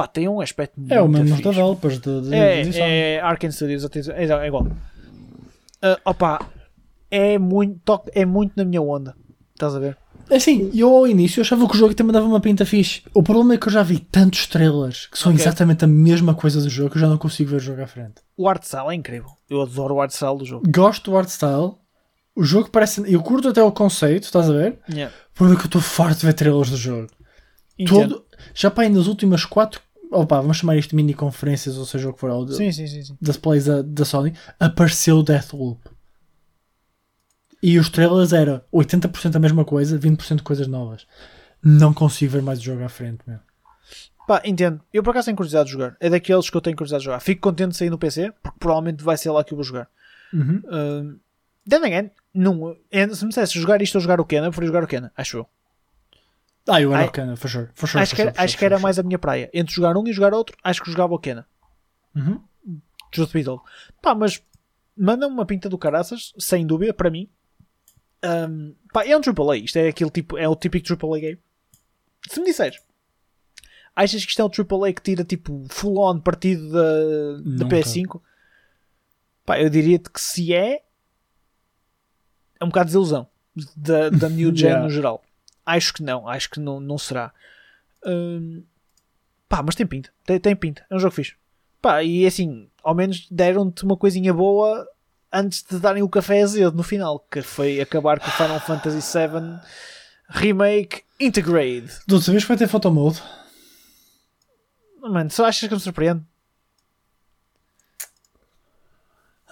[0.00, 1.42] Pá, tem um aspecto muito é o mesmo fixe.
[1.50, 4.62] developers de, de, É, de é Arkane Studios, é, é igual.
[4.62, 6.40] Uh, opa,
[7.10, 9.14] é muito, toque- é muito na minha onda.
[9.52, 9.98] Estás a ver?
[10.30, 13.02] Assim, eu ao início achava que o jogo também dava uma pinta fixe.
[13.12, 15.44] O problema é que eu já vi tantos trailers que são Ok.
[15.44, 17.86] exatamente a mesma coisa do jogo que eu já não consigo ver o jogo à
[17.86, 18.22] frente.
[18.38, 19.28] O art style é incrível.
[19.50, 20.62] Eu adoro o art style do jogo.
[20.66, 21.72] Gosto do art style.
[22.34, 23.02] O jogo parece.
[23.12, 24.78] Eu curto até o conceito, estás a ver?
[24.88, 25.14] Yeah.
[25.34, 27.08] O problema é que eu estou farto de ver trailers do jogo.
[27.86, 29.82] Todo, já para aí nas últimas quatro.
[30.10, 32.72] Opa, vamos chamar isto de mini conferências, ou seja o que for, ou de- Sim,
[32.72, 33.16] sim, sim, sim.
[33.20, 35.80] das plays da, da Sony, apareceu o Deathloop.
[37.62, 41.06] E os trailers era 80% a mesma coisa, 20% de coisas novas.
[41.62, 43.38] Não consigo ver mais o jogo à frente, meu.
[44.26, 44.80] Pá, entendo.
[44.92, 45.96] Eu por acaso tenho curiosidade de jogar.
[46.00, 47.20] É daqueles que eu tenho curiosidade de jogar.
[47.20, 49.88] Fico contente de sair no PC, porque provavelmente vai ser lá que eu vou jogar.
[50.32, 50.62] Uhum.
[50.64, 51.20] Uh,
[51.68, 54.68] then again, não, é- se me dissesse jogar isto ou jogar o Kena, eu preferia
[54.68, 55.46] jogar o Kena, acho eu.
[56.68, 57.68] Ah, eu era Ai- o Cana, for sure.
[57.74, 59.18] For sure, acho for que, era, sure, for acho sure, que era mais a minha
[59.18, 59.50] praia.
[59.52, 61.46] Entre jogar um e jogar outro, acho que jogava o Kena.
[62.14, 62.40] Uhum.
[63.14, 63.62] Just be told.
[64.02, 64.42] Pá, mas
[64.96, 67.28] manda-me uma pinta do caraças, sem dúvida, para mim.
[68.22, 69.56] Um, pá, é um AAA.
[69.58, 71.38] Isto é aquele tipo, é o típico AAA game.
[72.28, 72.78] Se me disseres,
[73.96, 74.48] achas que isto é um
[74.84, 76.82] AAA que tira tipo full on partido da,
[77.56, 78.20] da Não PS5?
[79.46, 80.82] Pá, eu diria-te que se é,
[82.60, 83.26] é um bocado de desilusão
[83.76, 84.84] da, da New Gen Yeah.
[84.84, 85.24] no geral.
[85.64, 87.32] Acho que não, acho que não, não será.
[88.06, 88.62] Hum,
[89.48, 91.34] pá, mas tem pinta, tem, tem pinta, é um jogo fixe.
[91.82, 94.86] Pá, e assim, ao menos deram-te uma coisinha boa
[95.32, 98.98] antes de darem o café azedo no final, que foi acabar com o Final Fantasy
[99.18, 99.60] VII
[100.28, 102.00] Remake Integrate.
[102.06, 103.22] Tu sabes que vai ter photo mode?
[105.02, 106.22] Mano, só achas que me surpreende?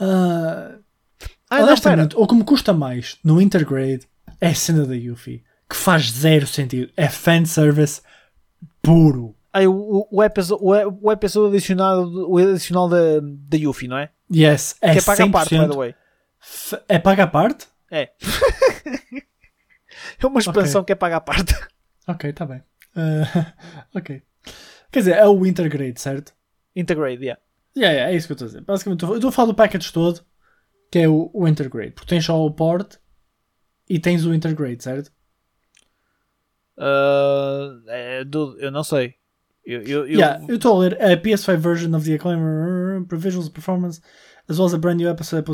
[0.00, 0.76] Ah,
[1.50, 2.02] Ah, não, espera.
[2.02, 4.06] honestamente, o que me custa mais no Intergrade
[4.40, 6.90] é a cena da Yuffie, que faz zero sentido.
[6.96, 8.00] É fanservice
[8.82, 9.34] puro.
[9.52, 13.98] Ah, o, o, episódio, o, e- o episódio adicional, o adicional da, da Yuffie, não
[13.98, 14.10] é?
[14.32, 15.94] Yes, é que é paga a parte, by 100% the way.
[16.88, 17.66] É paga a parte?
[17.90, 18.10] É.
[20.22, 21.54] é uma expansão que é paga a parte.
[22.06, 22.62] Ok, tá bem.
[22.94, 23.52] Ah,
[23.94, 24.22] ok.
[24.90, 26.32] Quer dizer, é o Intergrade, certo?
[26.74, 27.40] Integrate, yeah.
[27.76, 28.60] Yeah, yeah, é isso que eu estou a dizer.
[28.62, 30.22] Basicamente, eu estou a falar do package todo,
[30.90, 31.92] que é o, o Intergrade.
[31.92, 32.96] Porque tens só o port
[33.88, 35.12] e tens o Intergrade, certo?
[36.78, 39.14] Uh, é, do- eu não sei.
[39.66, 43.18] Eu, eu, eu- Yeah, eu estou a ler a PS5 version of the Acclaimer for
[43.18, 44.00] visuals performance,
[44.48, 45.44] as well as a brand new episode.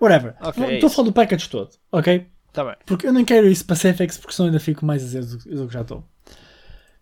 [0.00, 0.34] Whatever.
[0.40, 0.90] É Estou a isso.
[0.90, 2.26] falar do package todo, ok?
[2.52, 2.76] Tá bem.
[2.86, 5.74] Porque eu não quero ir specifics, porque senão ainda fico mais azedo do, do que
[5.74, 6.04] já estou.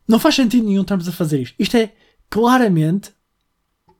[0.09, 1.55] Não faz sentido nenhum estarmos a fazer isto.
[1.59, 1.93] Isto é
[2.31, 3.11] claramente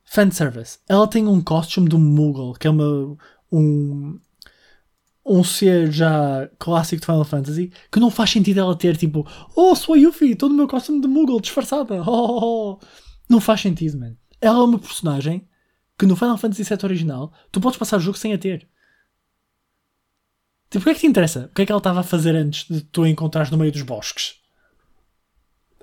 [0.05, 0.79] fanservice.
[0.89, 3.16] Ela tem um costume de um Moogle, que é uma,
[3.53, 4.18] um,
[5.25, 9.75] um ser já clássico de Final Fantasy, que não faz sentido ela ter tipo, oh,
[9.75, 12.03] sou a Yuffie, estou no meu costume de Moogle, disfarçada.
[12.07, 12.87] Oh, oh, oh."
[13.29, 14.16] Não faz sentido, man.
[14.41, 15.49] Ela é uma personagem
[15.99, 18.68] que no Final Fantasy VII original tu podes passar o jogo sem a ter.
[20.68, 21.49] Tipo, o que é que te interessa?
[21.51, 23.72] O que é que ela estava a fazer antes de tu a encontrares no meio
[23.72, 24.41] dos bosques?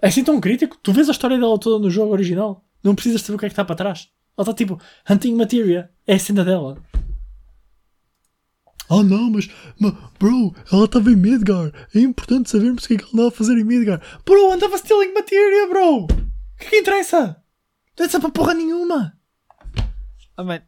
[0.01, 0.77] É assim tão crítico?
[0.83, 2.65] Tu vês a história dela toda no jogo original.
[2.83, 4.09] Não precisas saber o que é que está para trás.
[4.37, 4.79] Ela está tipo,
[5.09, 5.89] hunting materia.
[6.05, 6.77] É a cena dela.
[8.93, 9.47] Oh não, mas,
[9.79, 11.71] mas bro, ela estava em Midgar.
[11.95, 14.01] É importante sabermos o que é que ela andava a fazer em Midgar.
[14.25, 16.03] Bro, andava stealing materia, bro.
[16.03, 16.07] O
[16.57, 17.41] que é que interessa?
[17.97, 19.17] Não interessa para porra nenhuma.
[20.35, 20.61] Ah, man,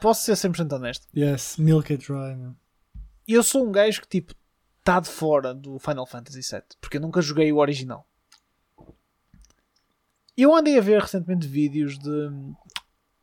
[0.00, 1.08] posso ser 100% honesto.
[1.16, 2.54] Yes, milk it dry, man.
[3.26, 4.34] Eu sou um gajo que tipo
[4.78, 8.06] está de fora do Final Fantasy VII porque eu nunca joguei o original.
[10.36, 12.30] Eu andei a ver recentemente vídeos de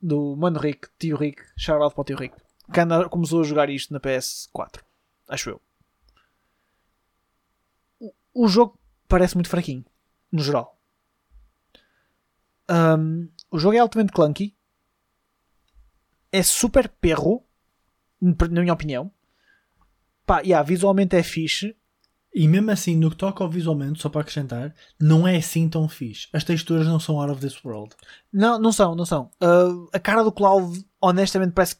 [0.01, 2.35] do Mano Rick, tio Rick, shout out para o tio Rick,
[2.71, 4.83] que anda- começou a jogar isto na PS4,
[5.27, 5.61] acho eu.
[8.33, 9.85] O, jogo parece muito fraquinho,
[10.31, 10.79] no geral.
[12.67, 14.55] Ahm, o jogo é altamente clunky,
[16.31, 17.43] é super perro,
[18.21, 19.11] na minha opinião.
[20.25, 21.75] Pá, yeah, visualmente é fixe.
[22.33, 25.89] E mesmo assim, no que toca ao visualmente, só para acrescentar, não é assim tão
[25.89, 26.29] fixe.
[26.31, 27.93] As texturas não são out of this world.
[28.31, 29.29] Não, não são, não são.
[29.41, 31.75] Ah, a cara do Cloud, honestamente, parece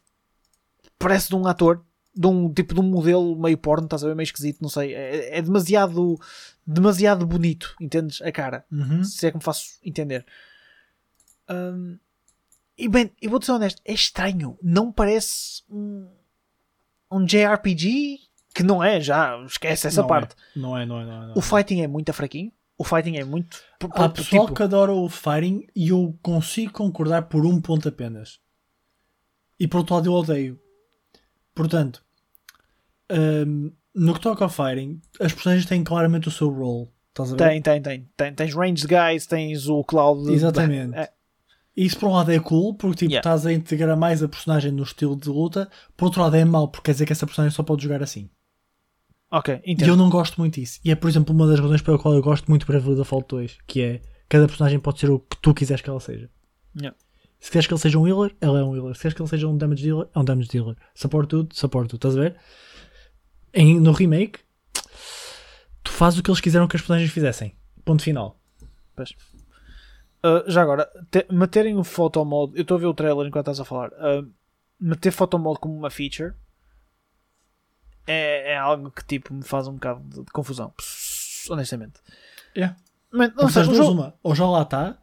[1.01, 1.83] parece de um ator,
[2.15, 4.93] de um tipo de um modelo meio porno, estás a ver, meio esquisito, não sei.
[4.93, 6.19] É, é demasiado,
[6.65, 8.21] demasiado bonito, entendes?
[8.21, 9.03] A cara, Uhum.
[9.03, 10.25] se é que me faço entender.
[11.47, 11.97] Ahm,
[12.77, 14.57] e bem, eu vou-te ser honesto, é estranho.
[14.61, 16.07] Não parece um,
[17.11, 18.19] um JRPG
[18.53, 20.35] que não é, já esquece essa Não parte.
[20.55, 20.59] É.
[20.59, 21.25] Não é, não é, não é.
[21.27, 21.37] Não é.
[21.37, 22.51] O fighting é muito fraquinho.
[22.77, 23.61] O fighting é muito.
[23.91, 28.39] Há pessoal tipo, que adora o fighting e eu consigo concordar por um ponto apenas.
[29.59, 30.59] E por outro lado eu odeio.
[31.61, 32.03] Portanto,
[33.11, 36.89] hum, no que toca ao fighting, as personagens têm claramente o seu role.
[37.09, 37.37] Estás a ver?
[37.49, 38.33] Tem, tem, tem, tem.
[38.33, 40.31] Tens ranged guys, tens o Cloud.
[40.31, 40.95] Exatamente.
[40.97, 41.11] É,
[41.75, 43.19] E Isso por um lado é cool, porque tipo, Yeah.
[43.29, 45.69] estás a integrar mais a personagem no estilo de luta.
[45.97, 48.29] Por outro lado é mau, porque quer dizer que essa personagem só pode jogar assim.
[49.29, 49.89] ok, E entendo.
[49.89, 50.79] eu não gosto muito disso.
[50.83, 53.27] E é, por exemplo, uma das razões pela qual eu gosto muito de Bravely Default
[53.29, 56.29] 2, que é cada personagem pode ser o que tu quiseres que ela seja.
[56.77, 56.97] Yeah.
[57.41, 58.93] Se queres que ele seja um healer, ela é um healer.
[58.95, 60.77] Se queres que ele seja um damage dealer, é um damage dealer.
[60.93, 61.97] Support tudo, support tudo.
[61.97, 62.37] Estás a ver?
[63.53, 64.39] Em, no remake,
[65.83, 67.55] tu fazes o que eles quiseram que as personagens fizessem.
[67.83, 68.39] Ponto final.
[68.95, 69.09] Pois.
[70.23, 72.53] Uh, já agora, te- meterem o photo mode.
[72.55, 73.89] Eu estou a ver o trailer enquanto estás a falar.
[73.93, 74.31] Uh,
[74.79, 76.33] meter photo mode como uma feature
[78.05, 80.73] é, é algo que tipo me faz um bocado de, de confusão.
[81.49, 81.99] Honestamente.
[82.55, 82.75] Yeah.
[83.11, 84.13] Man, não Mas sei, o duas, jogo- uma.
[84.21, 84.97] Ou já lá está,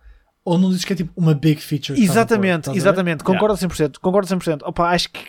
[0.48, 1.98] ou não dizes que é tipo uma big feature.
[1.98, 2.02] pôr.
[2.02, 3.22] Exatamente, exatamente.
[3.22, 3.38] Yeah.
[3.40, 3.98] Concordo 100%.
[3.98, 4.62] Concordo 100%.
[4.64, 5.20] Opa, acho que.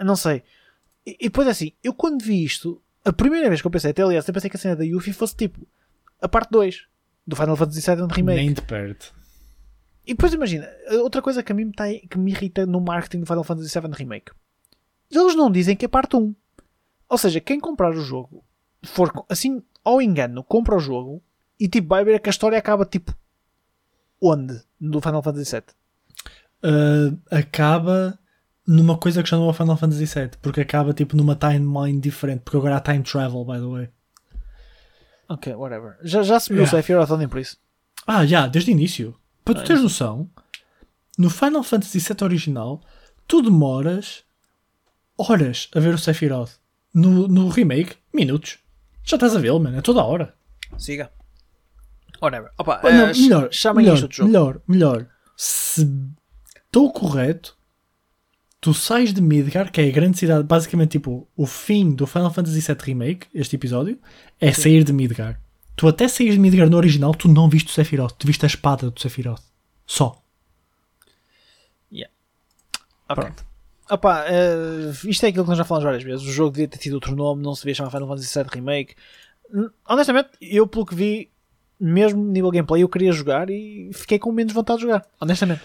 [0.00, 0.44] Não sei.
[1.04, 4.02] E, e depois assim, eu quando vi isto, a primeira vez que eu pensei, até
[4.02, 5.66] aliás, eu pensei que a cena da Yuffie fosse tipo
[6.22, 6.86] a parte 2
[7.26, 8.40] do Final Fantasy VII Remake.
[8.40, 9.12] Nem de perto.
[10.06, 10.68] E depois imagina,
[11.02, 13.80] outra coisa que a mim me, tá, que me irrita no marketing do Final Fantasy
[13.80, 14.32] VII Remake.
[15.10, 16.34] Eles não dizem que é parte 1.
[17.08, 18.44] Ou seja, quem comprar o jogo,
[18.84, 21.20] for assim, ao engano, compra o jogo
[21.58, 23.12] e tipo vai ver que a história acaba tipo
[24.20, 24.67] onde?
[24.80, 25.62] No Final Fantasy VII.
[26.62, 28.18] Uh, acaba
[28.66, 32.00] numa coisa que já não é o Final Fantasy VII, porque acaba tipo numa timeline
[32.00, 33.88] diferente, porque agora há time travel, by the way.
[35.28, 35.96] Ok, whatever.
[36.02, 36.76] Já, já se viu Yeah.
[36.76, 37.56] o Sephiroth nem por isso.
[38.06, 39.14] Ah, já, desde o início.
[39.44, 39.84] Para tu Ah, teres isso.
[40.04, 40.30] noção,
[41.18, 42.80] no Final Fantasy VII original,
[43.26, 44.22] tu demoras
[45.18, 46.52] horas a ver o Sephiroth.
[46.94, 48.58] No, no remake, minutos.
[49.04, 50.34] Já estás a vê-lo, mano, é toda a hora.
[50.78, 51.10] Siga.
[52.20, 52.50] Whatever.
[52.58, 54.28] Opa, Ah, não, eh, melhor, chamem melhor, isto de jogo.
[54.30, 55.06] melhor, melhor.
[55.36, 55.88] Se
[56.66, 57.56] estou correto,
[58.60, 62.32] tu sais de Midgar, que é a grande cidade, basicamente tipo o fim do Final
[62.32, 63.98] Fantasy VII Remake, este episódio,
[64.40, 65.40] é sair de Midgar.
[65.76, 68.48] Tu até saís de Midgar no original, tu não viste o Sephiroth, tu viste a
[68.48, 69.42] espada do Sephiroth.
[69.86, 70.20] Só.
[73.10, 73.24] Ok.
[73.24, 73.46] Pronto.
[73.90, 76.26] Opa, eh, isto é aquilo que nós já falamos várias vezes.
[76.26, 78.94] O jogo devia ter tido outro nome, não se devia chamar Final Fantasy VII Remake.
[79.88, 81.30] Honestamente, eu pelo que vi,
[81.80, 85.04] mesmo nível gameplay, eu queria jogar e fiquei com menos vontade de jogar.
[85.20, 85.60] Honestamente.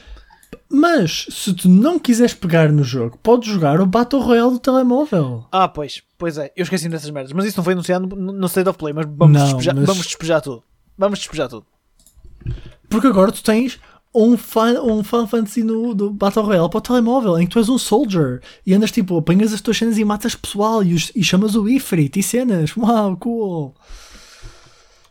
[0.70, 5.46] Mas se tu não quiseres pegar no jogo, podes jogar o Battle Royale do telemóvel.
[5.52, 7.32] Ah, pois, pois é, eu esqueci dessas merdas.
[7.34, 9.86] Mas isso não foi anunciado no, no State of Play, mas vamos, Não, despejar, mas-
[9.86, 10.64] vamos despejar tudo.
[10.98, 11.66] Vamos despejar tudo.
[12.90, 13.80] Porque agora tu tens
[14.14, 17.60] um, fan, um Final Fantasy no, do Battle Royale para o telemóvel, em que tu
[17.60, 21.12] és um soldier e andas tipo, apanhas as tuas cenas e matas pessoal e, os-
[21.16, 22.76] e chamas o Ifrit e cenas.
[22.78, 23.76] Uau, cool!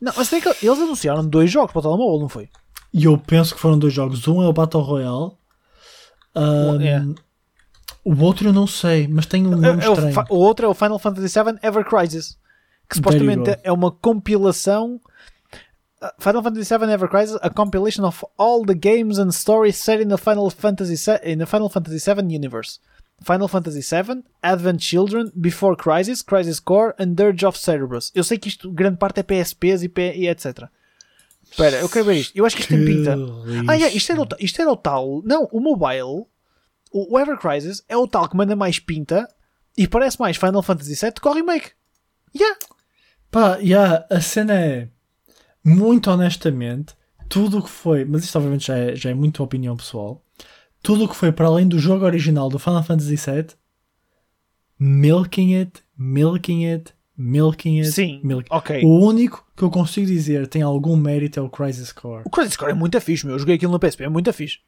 [0.02, 2.48] Não, mas tem que, eles anunciaram dois jogos para o telemóvel, não foi?
[2.92, 4.26] E eu penso que foram dois jogos.
[4.26, 5.32] Um é o Battle Royale.
[6.34, 7.02] ahm, é.
[8.04, 10.12] O outro eu não sei, mas tem um nome É- é o, estranho.
[10.12, 12.36] fa- o outro é o Final Fantasy VII Ever Crisis,
[12.90, 15.00] que supostamente é uma compilação.
[16.02, 20.02] uh, Final Fantasy VII Ever Crisis, a compilation of all the games and stories set
[20.02, 20.94] in the Final Fantasy
[21.24, 22.80] in the Final Fantasy VII universe.
[23.24, 28.10] Final Fantasy VII, Advent Children, Before Crisis, Crisis Core and Dirge of Cerberus.
[28.14, 30.68] Eu sei que isto, grande parte é PSPs e, P, e etc.
[31.50, 32.36] Espera, eu quero ver isto.
[32.36, 33.14] Eu acho que isto tem pinta.
[33.68, 35.22] Ah, yeah, isto, era o, isto era o tal.
[35.24, 36.26] Não, o mobile,
[36.90, 39.28] o, o Ever Crisis, é o tal que manda mais pinta
[39.76, 41.72] e parece mais Final Fantasy VII com o remake.
[42.34, 42.58] Yeah.
[43.30, 44.88] Pá, yeah, a cena é
[45.64, 46.94] muito honestamente,
[47.28, 50.21] tudo o que foi, mas isto obviamente já é, já é muito opinião pessoal,
[50.82, 53.46] tudo o que foi para além do jogo original do Final Fantasy VII,
[54.78, 57.90] milking it, milking it, milking it.
[57.92, 58.82] Sim, milk- ok.
[58.84, 62.22] O único que eu consigo dizer tem algum mérito é o Crisis Core.
[62.26, 63.34] O Crisis Core é muito fixe, meu.
[63.34, 64.58] Eu joguei aquilo no PSP, é muito fixe.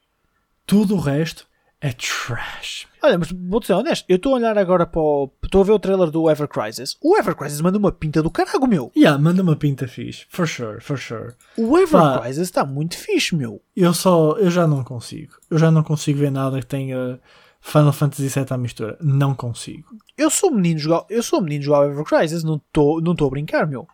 [0.65, 1.47] Tudo o resto
[1.81, 2.87] é trash.
[3.03, 5.31] Olha, mas vou-te ser honesto, eu estou a olhar agora para o.
[5.43, 6.97] Estou a ver o trailer do Ever Crisis.
[7.01, 8.91] O Ever Crisis manda uma pinta do caralho, meu.
[8.95, 11.33] Yeah, manda uma pinta fixe, for sure, for sure.
[11.57, 12.19] O Ever Pá.
[12.21, 13.61] Crisis está muito fixe, meu.
[13.75, 15.33] Eu só, eu já não consigo.
[15.49, 17.19] Eu já não consigo ver nada que tenha
[17.61, 18.97] Final Fantasy VII à mistura.
[19.01, 19.87] Não consigo.
[20.17, 23.31] Eu sou menino jogar, eu sou menino jogar Ever Crisis, não estou não estou a
[23.31, 23.87] brincar, meu.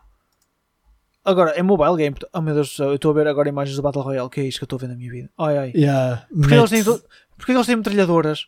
[1.24, 2.16] Agora, é mobile game.
[2.32, 4.40] Oh meu Deus do céu, eu estou a ver agora imagens do Battle Royale, que
[4.40, 5.30] é isto que eu estou a ver na minha vida.
[5.38, 5.72] Ai ai.
[5.74, 6.84] Yeah, Porque eles, têm,
[7.36, 8.46] porque eles têm metralhadoras.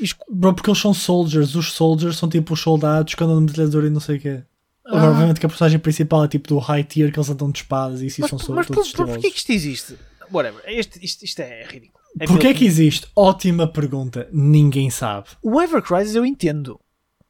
[0.00, 1.54] Isto- Bro, porque eles são soldiers.
[1.54, 4.42] Os soldiers são tipo os soldados que andam no metralhador e não sei o quê.
[4.84, 5.10] Agora, Ah.
[5.10, 8.00] obviamente que a personagem principal é tipo do high tier que eles andam de espadas
[8.02, 9.96] e isso e Mas, são mas todos por, por, porquê que isto existe?
[10.32, 10.62] Whatever.
[10.66, 12.00] Este, isto, isto é ridículo.
[12.18, 13.06] É Porquê que existe?
[13.14, 14.28] Ótima pergunta.
[14.32, 15.28] Ninguém sabe.
[15.42, 16.78] O Ever Crisis eu entendo.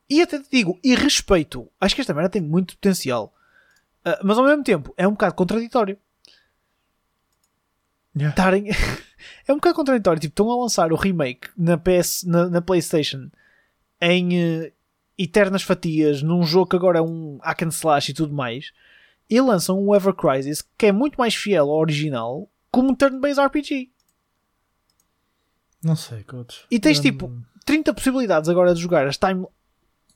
[0.08, 1.68] E até te digo, e respeito.
[1.80, 3.32] Acho que esta merda tem muito potencial.
[4.10, 5.98] Ah, mas ao mesmo tempo, é um bocado contraditório.
[8.16, 8.30] Yeah.
[8.30, 8.68] Estarem...
[9.46, 10.20] é um bocado contraditório.
[10.20, 13.30] Tipo, estão a lançar o remake na, PS, na, na PlayStation
[14.00, 14.72] em eh,
[15.18, 18.72] eternas fatias, num jogo que agora é um hack and slash e tudo mais.
[19.28, 23.40] E lançam o Ever Crisis, que é muito mais fiel ao original, como um turn-based
[23.40, 23.90] RPG.
[25.82, 26.66] Não sei, coach.
[26.70, 27.32] E tens tipo
[27.64, 29.46] 30 possibilidades agora de jogar as time.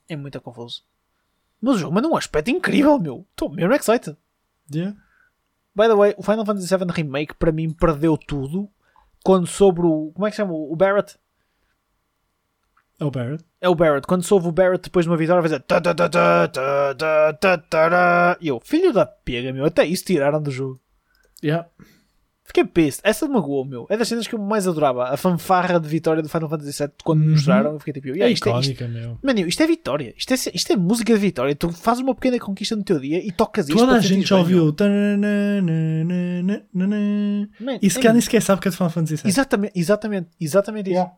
[0.09, 0.83] É muito confuso.
[1.65, 3.27] Mas o jogo manda um aspecto incrível, meu.
[3.31, 4.17] Estou mesmo excited.
[4.73, 4.95] yeah.
[5.75, 8.69] By the way, o Final Fantasy VII Remake para mim perdeu tudo
[9.25, 10.13] quando sobre o.
[10.15, 10.53] Como é que se chama?
[10.53, 11.17] O Barrett?
[13.01, 13.45] É o Barrett.
[13.61, 14.07] É o Barrett.
[14.07, 15.63] Quando soube o Barrett depois de uma vitória, vai dizer.
[15.63, 19.65] "Ta, ta, ta, ta, ta, ta, ta, tará." E eu, filho da pega, meu.
[19.65, 20.79] Até isso tiraram do jogo.
[21.43, 21.69] Yeah.
[22.47, 23.01] Fiquei pissed.
[23.03, 23.87] Essa magoou, meu.
[23.89, 25.05] É das cenas que eu mais adorava.
[25.09, 27.33] A fanfarra de vitória do Final Fantasy VII quando me Uhum.
[27.33, 27.73] mostraram.
[27.73, 29.19] Eu fiquei tipo, É yeah, isto, é, isto, icónica, meu.
[29.23, 30.15] Mano, isto é vitória.
[30.17, 31.57] Isto é, isto é música de vitória.
[31.57, 33.79] Tu fazes uma pequena conquista no teu dia e tocas isto.
[33.79, 34.75] Toda a te gente já ouviu.
[37.81, 39.29] E se calhar nem sequer sabe que é de Final Fantasy VII.
[39.31, 41.11] Exatamente, exatamente, exatamente isso.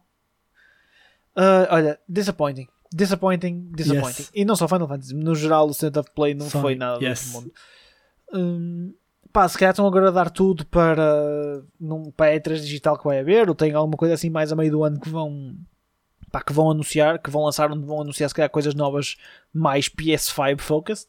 [1.36, 2.66] Ah, olha, disappointing.
[2.94, 4.22] Disappointing, disappointing.
[4.22, 4.30] Yes.
[4.34, 7.04] E não só Final Fantasy, no geral o State of Play não Sonic, foi nada
[7.04, 7.26] yes.
[7.26, 7.52] do mundo.
[8.32, 8.94] Hum,
[9.36, 13.04] pá, se calhar estão agora a dar tudo para, num, para a E3 digital que
[13.04, 15.54] vai haver, ou tem alguma coisa assim mais a meio do ano que vão
[16.32, 19.16] pá, que vão anunciar, que vão lançar onde vão anunciar se calhar coisas novas
[19.52, 21.06] mais PS5 focused.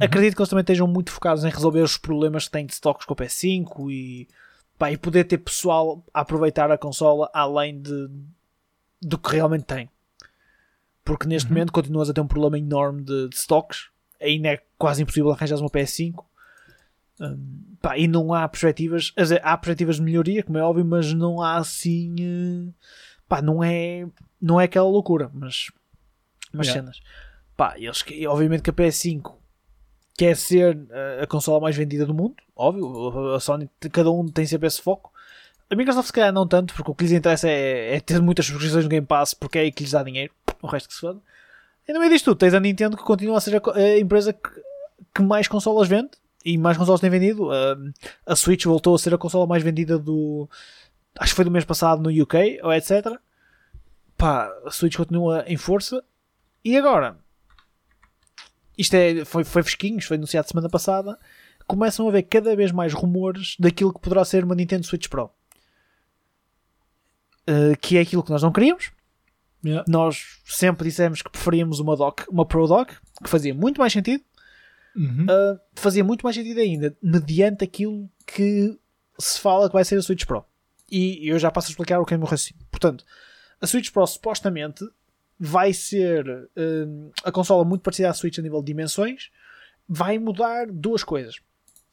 [0.00, 0.06] Uhum.
[0.06, 3.06] Acredito que eles também estejam muito focados em resolver os problemas que têm de stocks
[3.06, 4.26] com o PS5 e,
[4.76, 8.10] pá, e poder ter pessoal a aproveitar a consola além de,
[9.00, 9.88] do que realmente tem.
[11.04, 11.54] Porque neste Uhum.
[11.54, 13.90] momento continuas a ter um problema enorme de, de stocks.
[14.20, 16.24] Ainda é quase impossível arranjar uma PS5.
[17.80, 19.12] Pá, e não há perspectivas.
[19.16, 22.14] dizer, há perspectivas de melhoria, como é óbvio, mas não há assim.
[22.20, 22.72] eh,
[23.28, 24.06] pá, não é,
[24.40, 25.30] não é aquela loucura.
[25.32, 25.70] Mas,
[26.52, 26.82] mas Yeah.
[26.82, 27.00] cenas.
[27.56, 29.32] Pá, eles, obviamente que a PS5
[30.16, 32.34] quer ser eh, a consola mais vendida do mundo.
[32.56, 35.12] Óbvio, a Sony, cada um tem sempre esse foco.
[35.70, 38.46] A Microsoft, se calhar, não tanto, porque o que lhes interessa é, é ter muitas
[38.46, 40.32] subscrições no Game Pass, porque é aí que lhes dá dinheiro.
[40.60, 41.20] O resto que se foda.
[41.88, 44.32] E no meio disto tudo, tens a Nintendo que continua a ser a, a empresa
[44.32, 44.48] que,
[45.14, 46.10] que mais consolas vende
[46.44, 47.50] e mais consolas tem vendido.
[47.50, 47.92] Um,
[48.26, 50.48] a Switch voltou a ser a consola mais vendida do.
[51.18, 53.18] Acho que foi do mês passado no UK, ou etc.
[54.16, 56.04] Pá, a Switch continua em força.
[56.64, 57.18] E agora?
[58.76, 61.18] Isto é, foi, foi fresquinhos, foi anunciado semana passada.
[61.66, 65.30] Começam a haver cada vez mais rumores daquilo que poderá ser uma Nintendo Switch Pro.
[67.48, 68.90] uh, que é aquilo que nós não queríamos.
[69.64, 69.84] Yeah.
[69.88, 74.22] Nós sempre dissemos que preferíamos uma dock, uma Pro Dock, que fazia muito mais sentido.
[74.96, 75.24] Uhum.
[75.24, 78.78] Uh, fazia muito mais sentido ainda, mediante aquilo que
[79.18, 80.44] se fala que vai ser a Switch Pro.
[80.90, 82.64] E eu já passo a explicar o que é o meu raciocínio.
[82.70, 83.04] Portanto,
[83.60, 84.84] a Switch Pro supostamente
[85.38, 89.30] vai ser uh, a consola muito parecida à Switch a nível de dimensões.
[89.88, 91.36] Vai mudar duas coisas.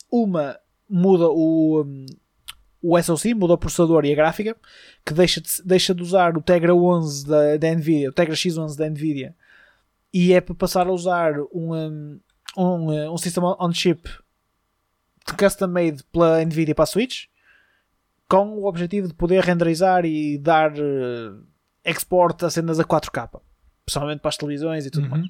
[0.09, 0.59] Uma
[0.91, 2.05] muda o, um,
[2.81, 4.55] o SoC, muda o processador e a gráfica,
[5.05, 8.75] que deixa de, deixa de usar o Tegra 11 da, da Nvidia, o Tegra X11
[8.75, 9.35] da Nvidia,
[10.13, 12.19] e é para passar a usar um, um,
[12.57, 14.09] um, um sistema on chip
[15.37, 17.25] custom made pela Nvidia para a Switch,
[18.27, 21.43] com o objetivo de poder renderizar e dar uh,
[21.85, 23.39] export a cenas a 4K,
[23.85, 25.09] principalmente para as televisões e tudo Uhum.
[25.09, 25.27] mais.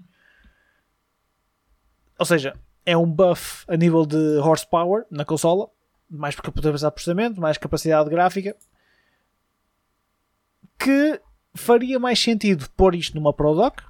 [2.19, 2.55] Ou seja,
[2.85, 5.69] é um buff a nível de horsepower na consola,
[6.09, 8.55] mais capacidade de processamento, mais capacidade gráfica,
[10.77, 11.19] que
[11.53, 13.83] faria mais sentido pôr isto numa Pro Dock,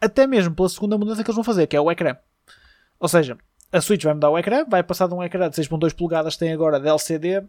[0.00, 2.16] até mesmo pela segunda mudança que eles vão fazer, que é o ecrã.
[2.98, 3.36] Ou seja,
[3.72, 6.40] a Switch vai mudar o ecrã, vai passar de um ecrã de 6.2 polegadas que
[6.40, 7.42] tem agora de LCD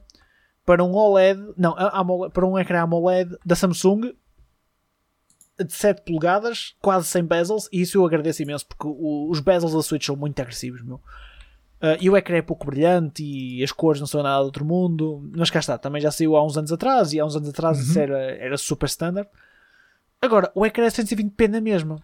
[0.66, 4.14] para um OLED, não, AMOLED, para um ecrã AMOLED da Samsung
[5.64, 9.74] de 7 polegadas, quase sem bezels, e isso eu agradeço imenso porque o- os bezels
[9.74, 10.96] da Switch são muito agressivos, meu.
[11.84, 14.64] Uh, e o ecrã é pouco brilhante e as cores não são nada do outro
[14.64, 17.50] mundo, mas cá está, também já saiu há uns anos atrás e há uns anos
[17.50, 19.28] atrás isso era, era super standard.
[20.22, 22.00] Agora, o ecrã é 120p na mesma.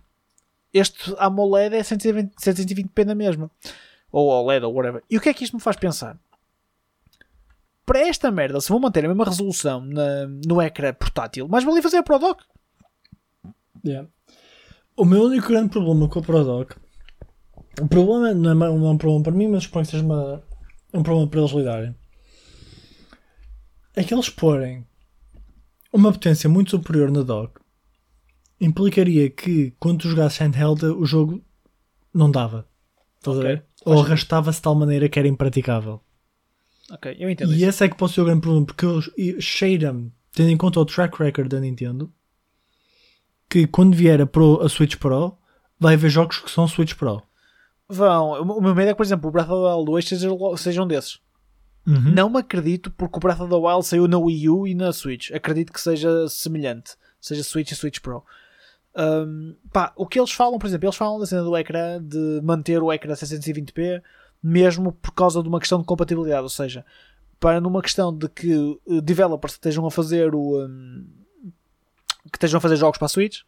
[0.74, 3.50] Este AMOLED é 120, 120p na mesma.
[4.12, 5.04] Ou OLED ou whatever.
[5.10, 6.18] E o que é que isto me faz pensar?
[7.86, 11.82] Para esta merda, se vão manter a mesma resolução na- no ecrã portátil, mais valia
[11.82, 12.44] fazer a Pro Dock.
[13.86, 14.10] Yeah.
[14.96, 16.76] O meu único grande problema com a Pro Dock,
[17.80, 20.44] o problema não é, não é um problema para mim, mas suponho que seja uma,
[20.94, 21.96] um problema para eles lidarem,
[23.96, 24.86] é que eles porem
[25.94, 27.60] uma potência muito superior na dock
[28.60, 31.44] implicaria que quando tu jogasses handheld o jogo
[32.14, 32.68] não dava.
[33.18, 33.52] Estás a Ok.
[33.52, 33.66] ver?
[33.86, 36.02] Ou arrastava-se de tal maneira que era impraticável.
[36.92, 37.66] Ok, eu entendo E isso.
[37.66, 38.86] esse é que pode ser o grande problema, porque
[39.42, 42.12] cheira-me, tendo em conta o track record da Nintendo,
[43.50, 45.38] que quando vier a, Pro, a Switch Pro,
[45.80, 47.22] vai haver jogos que são Switch Pro.
[47.90, 50.30] Vão, o meu medo é que, por exemplo, o Breath of the Wild 2 seja,
[50.58, 51.20] seja um desses.
[51.86, 52.12] Uhum.
[52.14, 54.92] Não me acredito porque o Breath of the Wild saiu na Wii U e na
[54.92, 55.32] Switch.
[55.32, 56.96] Acredito que seja semelhante.
[57.22, 58.24] Seja Switch e Switch Pro.
[58.98, 62.42] Um, pá, o que eles falam, por exemplo, eles falam da cena do ecrã de
[62.44, 64.02] manter o ecrã 620p
[64.42, 66.44] mesmo por causa de uma questão de compatibilidade.
[66.44, 66.86] Ou seja,
[67.40, 70.66] para numa questão de que uh, developers estejam a fazer o.
[70.66, 71.06] um,
[72.32, 73.42] que estejam a fazer jogos para a Switch,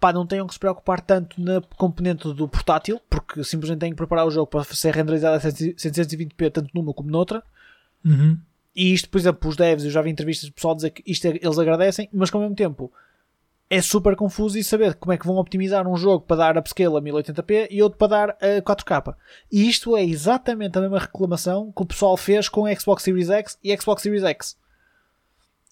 [0.00, 3.96] pá, não tenham que se preocupar tanto na componente do portátil, porque simplesmente têm que
[3.96, 7.42] preparar o jogo para ser renderizado a 720p tanto numa como noutra.
[8.04, 8.38] Uhum.
[8.74, 11.26] E isto, por exemplo, os devs, eu já vi entrevistas de pessoal dizer que isto
[11.26, 12.92] é- eles agradecem, mas que ao mesmo tempo
[13.74, 16.96] é super confuso e saber como é que vão optimizar um jogo para dar upscale
[16.96, 19.16] a 1080p e outro para dar a 4K.
[19.50, 23.30] E isto é exatamente a mesma reclamação que o pessoal fez com a Xbox Series
[23.30, 24.56] X e Xbox Series X.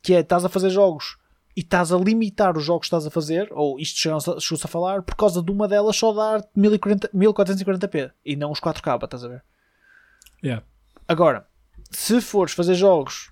[0.02, 1.16] Que é, estás a fazer jogos
[1.56, 5.02] e estás a limitar os jogos que estás a fazer, ou isto chegou-se a, falar,
[5.02, 9.28] por causa de uma delas só dar 1040, 1440p e não os 4K, estás a
[9.28, 9.44] ver?
[10.42, 10.64] Yeah.
[11.06, 11.46] Agora,
[11.88, 13.30] se fores fazer jogos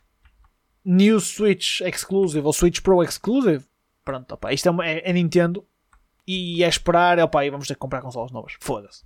[0.85, 3.65] New Switch Exclusive ou Switch Pro Exclusive,
[4.11, 5.65] pronto, opa, isto é, é- é Nintendo
[6.27, 8.55] e é esperar, opa, e vamos ter que comprar consolas novas.
[8.61, 9.03] Foda-se.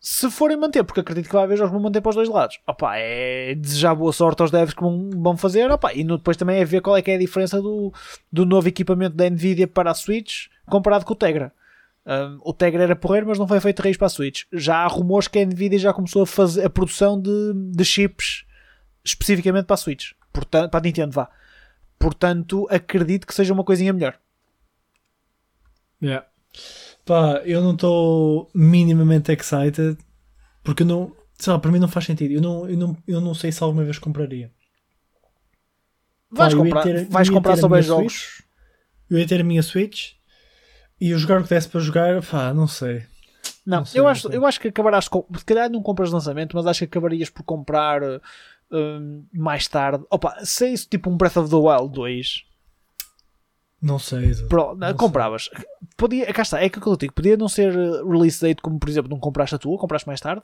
[0.00, 2.28] Se forem manter, porque acredito que vai haver jogos que vão manter para os dois
[2.28, 6.16] lados, opa, é desejar boa sorte aos devs que vão, vão fazer, opa, e no-
[6.18, 7.92] depois também é ver qual é que é a diferença do,
[8.32, 11.52] do novo equipamento da Nvidia para a Switch comparado com o Tegra.
[12.06, 14.44] Um, o Tegra era porreiro, mas não foi feito raiz para a Switch.
[14.52, 18.44] Já há rumores que a Nvidia já começou a fazer a produção de, de chips
[19.04, 21.28] especificamente para a Switch, Portanto, para a Nintendo, vá.
[21.98, 24.18] Portanto, acredito que seja uma coisinha melhor.
[26.02, 26.26] Yeah.
[27.04, 29.96] Pá, eu não estou minimamente excited
[30.62, 32.32] porque eu não, sei lá, para mim não faz sentido.
[32.34, 34.52] Eu não, eu não, eu não sei se alguma vez compraria.
[36.30, 38.12] Vais Pá, comprar, ter- vais comprar minha jogos.
[38.12, 38.40] Switch.
[39.10, 40.12] Eu ia ter a minha Switch
[41.00, 43.06] e eu jogar o que desse para jogar, pá, não sei.
[43.64, 45.26] Não, Não sei, eu, acho, eu acho que acabarás com.
[45.36, 48.00] Se calhar não compras lançamento, mas acho que acabarias por comprar
[48.70, 50.04] hum, mais tarde.
[50.10, 52.44] Opa, se é isso tipo um Breath of the Wild 2,
[53.80, 54.34] Não sei.
[54.48, 55.48] pro- Não compravas.
[55.96, 57.12] Podia, cá está, é aquilo que eu digo.
[57.14, 60.20] Podia não ser uh, release date como por exemplo não compraste a tua, compraste mais
[60.20, 60.42] tarde,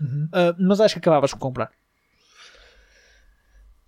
[0.00, 0.28] Uhum.
[0.32, 1.70] uh, mas acho que acabavas por comprar.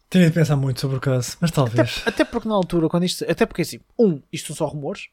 [0.09, 2.03] Teria de pensar muito sobre o caso, mas talvez.
[2.05, 3.25] Até porque na altura, quando isto.
[3.31, 5.09] Até porque assim, um, isto são só rumores.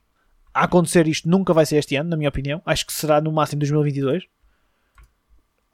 [0.52, 2.64] A acontecer isto nunca vai ser este ano, na minha opinião.
[2.66, 4.24] Acho que será no máximo 2022.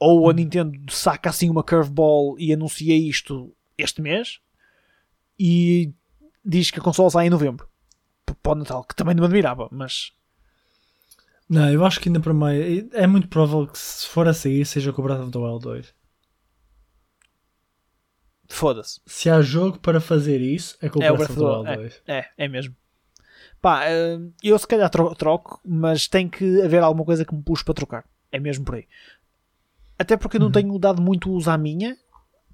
[0.06, 4.40] Ou a Nintendo saca assim uma curveball e anuncia isto este mês.
[5.40, 5.94] e
[6.46, 7.68] diz que a consola sai em novembro
[8.42, 10.12] para o Natal, que também não me admirava, mas
[11.50, 12.90] Não, eu acho que ainda para meio.
[12.94, 15.64] É muito provável que se for a sair seja com o Breath of the Wild
[15.64, 15.94] 2.
[18.50, 19.00] foda-se.
[19.06, 22.02] Se há jogo para fazer isso, é com o É Breath of the Wild 2.
[22.08, 22.76] É, é mesmo.
[23.62, 27.42] Pá, eh, eu se calhar tro- troco, mas tem que haver alguma coisa que me
[27.42, 28.06] puxe para trocar.
[28.32, 28.88] É mesmo por aí.
[30.04, 30.52] Até porque eu não Uhum.
[30.52, 31.96] tenho dado muito uso à minha,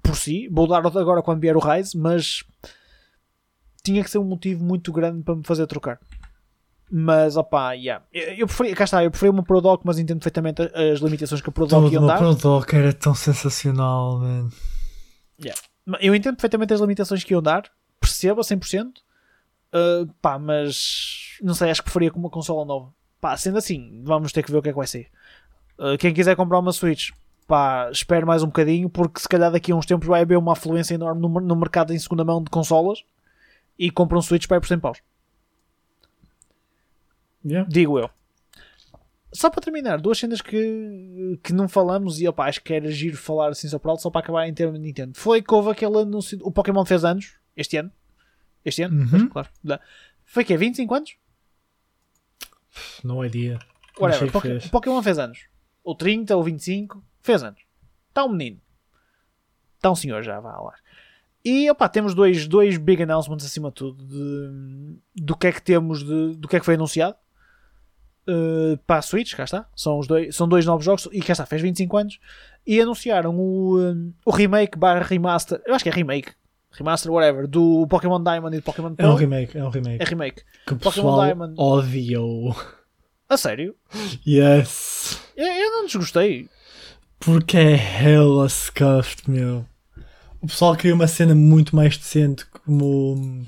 [0.00, 0.48] por si.
[0.48, 2.44] Vou dar agora quando vier o Rise, mas
[3.82, 5.98] tinha que ser um motivo muito grande para me fazer trocar.
[6.92, 8.04] Mas, opá, yeah.
[8.12, 11.40] eu, eu preferi, cá está, eu preferi uma Pro Dock, mas entendo perfeitamente as limitações
[11.40, 12.18] que a Pro Dock Todo iam o dar.
[12.18, 14.48] Pro Dock era tão sensacional, man.
[16.00, 17.64] Eu entendo perfeitamente as limitações que iam dar,
[18.00, 22.92] percebo a 100%, uh, pá, mas não sei, acho que preferia com uma consola nova.
[23.20, 25.08] Pá, sendo assim, vamos ter que ver o que é que vai ser.
[25.78, 27.10] Uh, quem quiser comprar uma Switch,
[27.50, 30.52] pá, espere mais um bocadinho, porque se calhar daqui a uns tempos vai haver uma
[30.52, 33.04] afluência enorme no, no mercado em segunda mão de consolas
[33.76, 34.98] e compra um Switch para por 100 paus.
[37.44, 37.68] Yeah.
[37.68, 38.08] Digo eu.
[39.32, 43.16] Só para terminar, duas cenas que, que não falamos e opa, acho que era giro
[43.16, 45.18] falar assim só por alto, só para acabar em termos de Nintendo.
[45.18, 46.38] Foi que houve aquele anúncio.
[46.42, 47.90] O Pokémon fez anos este ano.
[48.64, 49.02] Este ano?
[49.02, 49.08] Uhum.
[49.08, 49.48] Pois, claro.
[49.64, 49.80] Dá.
[50.24, 51.16] Foi que é 25 anos?
[53.02, 53.58] Não é dia.
[53.98, 54.40] Whatever.
[54.40, 54.66] Fez.
[54.66, 55.46] O Pokémon fez anos.
[55.82, 57.02] Ou 30 ou 25.
[57.22, 57.60] Fez anos.
[58.08, 58.60] Está um menino.
[59.76, 60.74] Está um senhor já, vá lá.
[61.44, 65.62] E opa, temos dois, dois big announcements acima de tudo de, do que é que
[65.62, 67.16] temos, de, do que é que foi anunciado
[68.28, 69.66] uh, para a Switch, cá está.
[69.74, 72.18] São, os dois, são dois novos jogos e cá está, fez 25 anos.
[72.66, 76.32] E anunciaram o, um, o remake barra remaster, eu acho que é remake,
[76.72, 79.14] remaster, whatever, do Pokémon Diamond e do Pokémon É um Pearl.
[79.16, 80.02] remake, é um remake.
[80.02, 80.42] É remake.
[80.66, 81.54] que o Pokémon Diamond.
[81.58, 82.54] odiou.
[83.28, 83.74] A sério?
[84.26, 85.18] Yes.
[85.34, 86.50] Eu, eu não desgostei.
[87.20, 89.64] Porque é hella scuffed, meu.
[90.40, 93.44] O pessoal queria uma cena muito mais decente, como.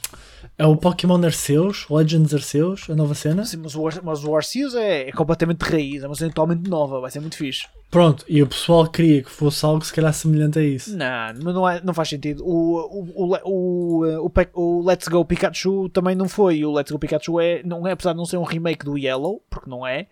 [0.58, 3.46] É o Pokémon Arceus, Legends Arceus, a nova cena.
[3.46, 6.68] Sim, mas o, mas o Arceus é, é completamente de raiz, é uma cena totalmente
[6.68, 7.66] nova, vai ser muito fixe.
[7.90, 10.94] Pronto, e o pessoal queria que fosse algo se calhar semelhante a isso.
[10.94, 12.44] Não, não, é, não faz sentido.
[12.44, 16.62] O, o, o, o, o Let's Go Pikachu também não foi.
[16.64, 19.42] O Let's Go Pikachu é, não é, apesar de não ser um remake do Yellow,
[19.50, 20.06] porque não é,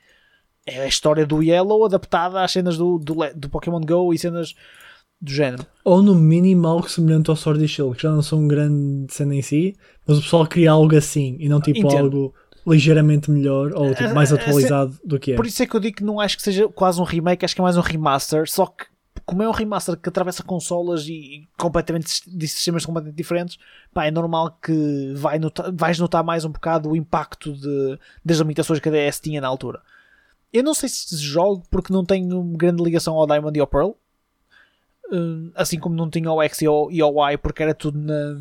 [0.76, 4.54] é a história do Yellow adaptada às cenas do, do, do Pokémon Go e cenas
[5.20, 5.66] do género.
[5.84, 9.12] Ou no mínimo algo semelhante ao Sword e Shield, que já não são um grande
[9.12, 11.98] cena em si, mas o pessoal queria algo assim e não tipo Entendo.
[11.98, 12.34] algo
[12.66, 15.36] ligeiramente melhor ou tipo, mais A- a- a atualizado do que é.
[15.36, 17.54] Por isso é que eu digo que não acho que seja quase um remake, acho
[17.54, 18.84] que é mais um remaster, só que
[19.26, 23.58] como é um remaster que atravessa consolas e, completamente de sistemas completamente diferentes,
[23.94, 28.38] pá, é normal que vai notar- vais notar mais um bocado o impacto de, das
[28.38, 29.80] limitações que a DS tinha na altura.
[30.52, 33.92] Eu não sei se jogo porque não tenho grande ligação ao Diamond e ao Pearl,
[35.12, 37.98] Hum, assim como não tinha o X e ao, e ao Y porque era tudo
[37.98, 38.36] na,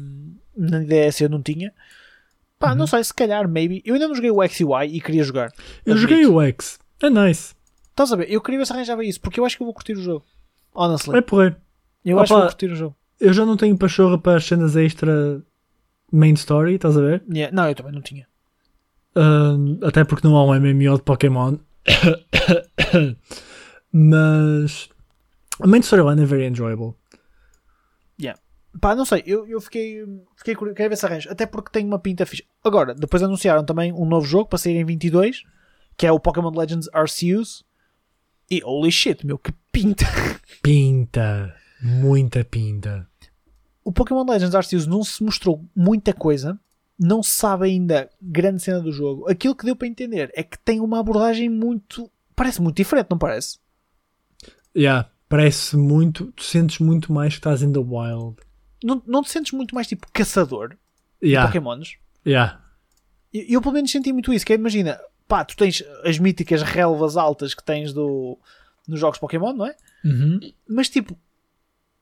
[0.56, 1.74] na DS eu não tinha.
[2.60, 3.82] Pá, não sei, se calhar, maybe.
[3.86, 5.52] Eu ainda não joguei o X e o Y e queria jogar.
[5.86, 7.56] Eu joguei o X, é nice,
[7.90, 8.30] Estás a ver?
[8.32, 10.24] Eu queria ver se arranjava isso, porque eu acho que eu vou curtir o jogo.
[10.74, 11.18] Honestly.
[11.18, 11.56] é porreiro.
[12.06, 12.24] eu opa.
[12.24, 12.96] acho que vou curtir o jogo.
[13.20, 15.42] Eu já não tenho pachorra para as cenas extra
[16.12, 17.24] main story, estás a ver?
[17.34, 17.54] Yeah.
[17.56, 18.28] Não, eu também não tinha.
[19.16, 21.58] Ahn, até porque não há um MMO de Pokémon.
[23.92, 24.90] Mas
[25.62, 26.96] a main storyline é very enjoyable.
[28.80, 30.06] Pá, não sei, eu, eu fiquei,
[30.36, 31.30] fiquei curioso, quero ver se arranjo.
[31.32, 32.46] Até porque tem uma pinta fixe.
[32.64, 35.44] Agora, depois anunciaram também um novo jogo para sair em 22,
[35.98, 37.66] que é o Pokémon Legends Arceus.
[38.50, 40.06] E holy shit, meu, que pinta!
[40.64, 43.08] Pinta, muita pinta.
[43.84, 46.60] O Pokémon Legends Arceus não se mostrou muita coisa,
[47.00, 49.30] não se sabe ainda grande cena do jogo.
[49.30, 52.12] Aquilo que deu para entender é que tem uma abordagem muito.
[52.36, 53.58] Parece muito diferente, não parece?
[54.76, 58.38] Yeah, parece muito, tu sentes muito mais que estás in the wild.
[58.84, 60.70] Não, não te sentes muito mais tipo caçador
[61.22, 61.98] de Yeah, Pokémons?
[62.26, 62.62] yeah.
[63.34, 66.62] Eu, eu pelo menos senti muito isso, que é, imagina, pá, tu tens as míticas
[66.62, 68.38] relvas altas que tens do,
[68.88, 69.76] nos jogos Pokémon, não é?
[70.06, 70.40] Uhum.
[70.68, 71.18] Mas tipo,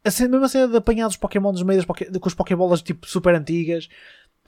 [0.03, 1.85] a cena, mesmo a cena de apanhar os Pokémon no meio das
[2.19, 3.89] com as Pokébolas tipo super antigas,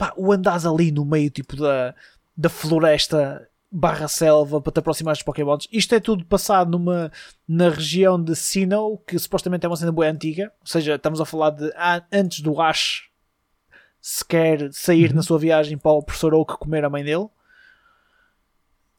[0.00, 1.94] pá, o andares ali no meio tipo da,
[2.34, 5.68] da floresta barra selva para te aproximar dos Pokémons.
[5.70, 7.12] Isto é tudo passado numa,
[7.46, 11.26] na região de Sinnoh, que supostamente é uma cena boa antiga, ou seja, estamos a
[11.26, 11.70] falar de
[12.10, 13.10] antes do Ash
[14.00, 17.28] sequer sair na sua viagem para o professor Oak comer a mãe dele.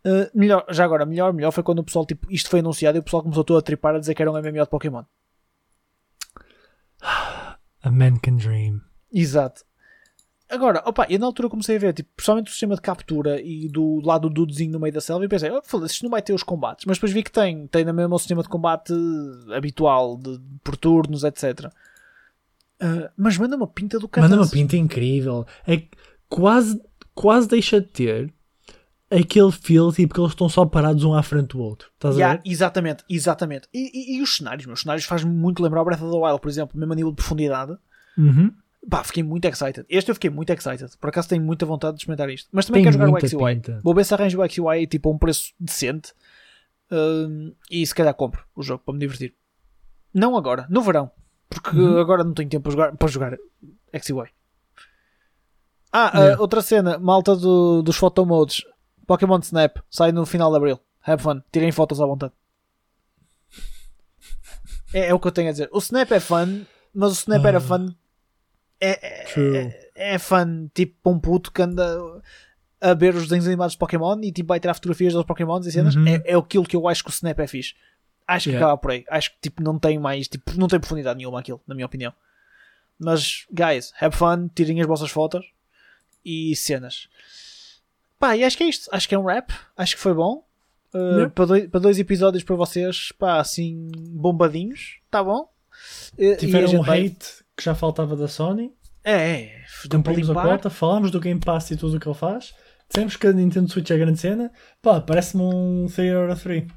[0.05, 3.01] Uh, melhor, já agora, melhor, melhor foi quando o pessoal, tipo, isto foi anunciado e
[3.01, 5.03] o pessoal começou todo a tripar a dizer que era um MMO de Pokémon.
[7.01, 8.81] A man can dream.
[9.11, 9.63] Exato.
[10.51, 13.69] Agora, opa, eu na altura comecei a ver, tipo, principalmente o sistema de captura e
[13.69, 16.21] do lado do dudezinho no meio da selva e pensei, oh, foda-se, isto não vai
[16.21, 16.85] ter os combates.
[16.85, 18.93] Mas depois vi que tem, tem na mesma o sistema de combate
[19.55, 21.71] habitual, de, por turnos, etc.
[22.79, 24.29] Ah, mas manda uma pinta do caralho.
[24.31, 25.45] Manda uma pinta incrível.
[25.65, 25.89] É que
[26.27, 26.81] quase,
[27.13, 28.33] quase deixa de ter
[29.09, 31.89] aquele feel tipo que eles estão só parados um à frente do outro.
[31.93, 32.49] Estás a Yeah, ver?
[32.51, 33.67] exatamente, exatamente.
[33.73, 36.39] E, e- e os cenários, meus cenários fazem-me muito lembrar o Breath of the Wild,
[36.41, 37.77] por exemplo, mesmo a nível de profundidade.
[38.17, 38.51] Uhum.
[38.89, 39.85] Pá, fiquei muito excited.
[39.87, 40.97] Este eu fiquei muito excited.
[40.97, 42.49] Por acaso tenho muita vontade de experimentar isto.
[42.51, 43.37] Mas também Tem quero jogar o XY.
[43.55, 43.79] pinta.
[43.83, 46.13] Vou ver se arranjo o XY tipo a um preço decente.
[46.91, 49.33] Hum, e se calhar compro o jogo para me divertir.
[50.13, 51.11] Não agora, no verão.
[51.47, 51.99] Porque Uhum.
[51.99, 53.37] agora não tenho tempo para jogar, para jogar
[53.93, 54.23] XY.
[55.93, 56.41] Ah, ah, Yeah.
[56.41, 58.63] outra cena, malta do, dos photomodes.
[59.05, 60.79] Pokémon Snap sai no final de Abril.
[61.05, 61.41] Have fun.
[61.51, 62.33] Tirem fotos à vontade.
[64.93, 65.69] É, é o que eu tenho a dizer.
[65.71, 66.61] O Snap é fun,
[66.93, 67.61] mas o Snap era Ah.
[67.61, 67.93] fun.
[68.81, 69.25] É, é,
[69.95, 71.85] é, é fun, tipo para um puto que anda
[72.81, 75.71] a ver os desenhos animados de Pokémon e tipo vai tirar fotografias dos Pokémons e
[75.71, 75.95] cenas.
[75.95, 76.07] Uhum.
[76.07, 77.75] É, é aquilo que eu acho que o Snap é fixe.
[78.27, 78.65] Acho que Yeah.
[78.65, 79.05] acaba por aí.
[79.09, 82.11] Acho que tipo não tem mais, tipo, não tem profundidade nenhuma aquilo, na minha opinião.
[82.97, 85.45] Mas, guys, have fun, tirem as vossas fotos
[86.23, 87.07] e cenas.
[88.19, 88.87] Pá, e acho que é isto.
[88.91, 89.51] Acho que é um rap.
[89.75, 90.45] Acho que foi bom.
[90.93, 91.29] Uh, Yeah.
[91.31, 94.99] para, dois, para dois episódios para vocês, pá, assim, bombadinhos.
[95.09, 95.49] Tá bom?
[96.13, 98.73] A Tiveram um vai- hate que já faltava da Sony.
[99.03, 99.65] É, é.
[99.89, 102.53] Cumprimos a cota, falámos do Game Pass e tudo o que ele faz.
[102.87, 104.51] Dissemos que a Nintendo Switch é grande cena.
[104.81, 106.67] Pá, parece-me um 3 Euro 3.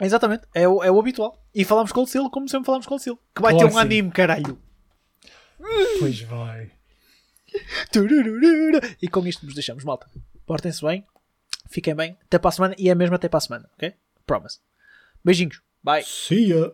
[0.00, 1.42] Exatamente, é o, é o habitual.
[1.54, 3.18] E falamos com o Seal como sempre falamos com o Seal.
[3.34, 3.82] Que vai Claro ter um sim.
[3.82, 4.58] anime, caralho.
[5.98, 6.70] Pois vai.
[9.00, 10.06] E com isto nos deixamos, malta.
[10.44, 11.06] Portem-se bem,
[11.70, 12.16] fiquem bem.
[12.24, 13.94] Até para a semana e é mesmo até para a semana, ok?
[14.26, 14.58] Promise.
[15.24, 15.62] Beijinhos.
[15.82, 16.04] Bye.
[16.04, 16.72] See ya.